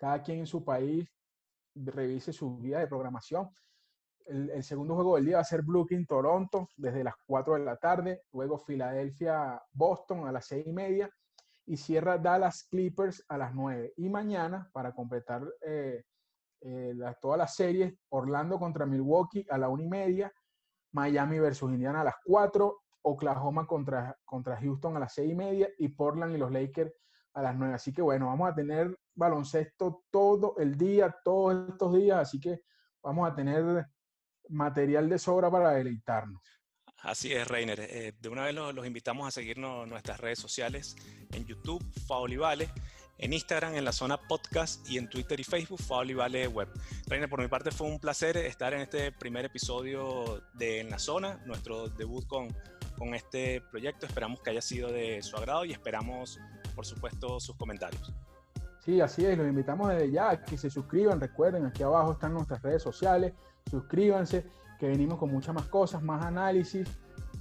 [0.00, 1.06] Cada quien en su país
[1.74, 3.50] revise su guía de programación.
[4.24, 8.22] El, segundo juego del día va a ser Brooklyn-Toronto desde las 4 de la tarde.
[8.32, 11.10] Luego Filadelfia-Boston a las 6 y media.
[11.66, 13.92] Y cierra Dallas Clippers a las 9.
[13.98, 16.02] Y mañana, para completar eh,
[16.62, 20.32] eh, todas las series, Orlando contra Milwaukee a la 1 y media.
[20.92, 25.68] Miami versus Indiana a las 4 Oklahoma contra, contra Houston a las seis y media
[25.78, 26.92] y Portland y los Lakers
[27.34, 27.74] a las nueve.
[27.74, 32.62] Así que bueno, vamos a tener baloncesto todo el día, todos estos días, así que
[33.02, 33.86] vamos a tener
[34.48, 36.42] material de sobra para deleitarnos.
[37.02, 37.80] Así es, Reiner.
[37.80, 40.96] Eh, de una vez los, invitamos a seguirnos en nuestras redes sociales,
[41.32, 42.68] en YouTube, Faolivale,
[43.18, 46.68] en Instagram, en la zona podcast y en Twitter y Facebook, Faolivale Web.
[47.06, 50.98] Reiner, por mi parte fue un placer estar en este primer episodio de En la
[50.98, 52.48] Zona, nuestro debut con,
[52.96, 54.06] con este proyecto.
[54.06, 56.38] Esperamos que haya sido de su agrado y esperamos,
[56.74, 58.12] por supuesto, sus comentarios.
[58.80, 61.20] Sí, así es, los invitamos desde ya a que se suscriban.
[61.20, 63.34] Recuerden, aquí abajo están nuestras redes sociales.
[63.70, 64.46] Suscríbanse,
[64.78, 66.88] que venimos con muchas más cosas, más análisis.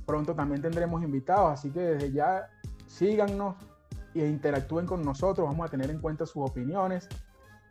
[0.05, 2.49] Pronto también tendremos invitados, así que desde ya
[2.87, 3.55] síganos
[4.13, 5.47] e interactúen con nosotros.
[5.47, 7.07] Vamos a tener en cuenta sus opiniones.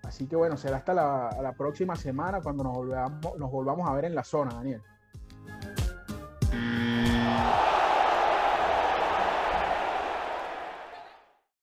[0.03, 3.93] Así que bueno, será hasta la, la próxima semana cuando nos volvamos, nos volvamos a
[3.93, 4.81] ver en la zona, Daniel.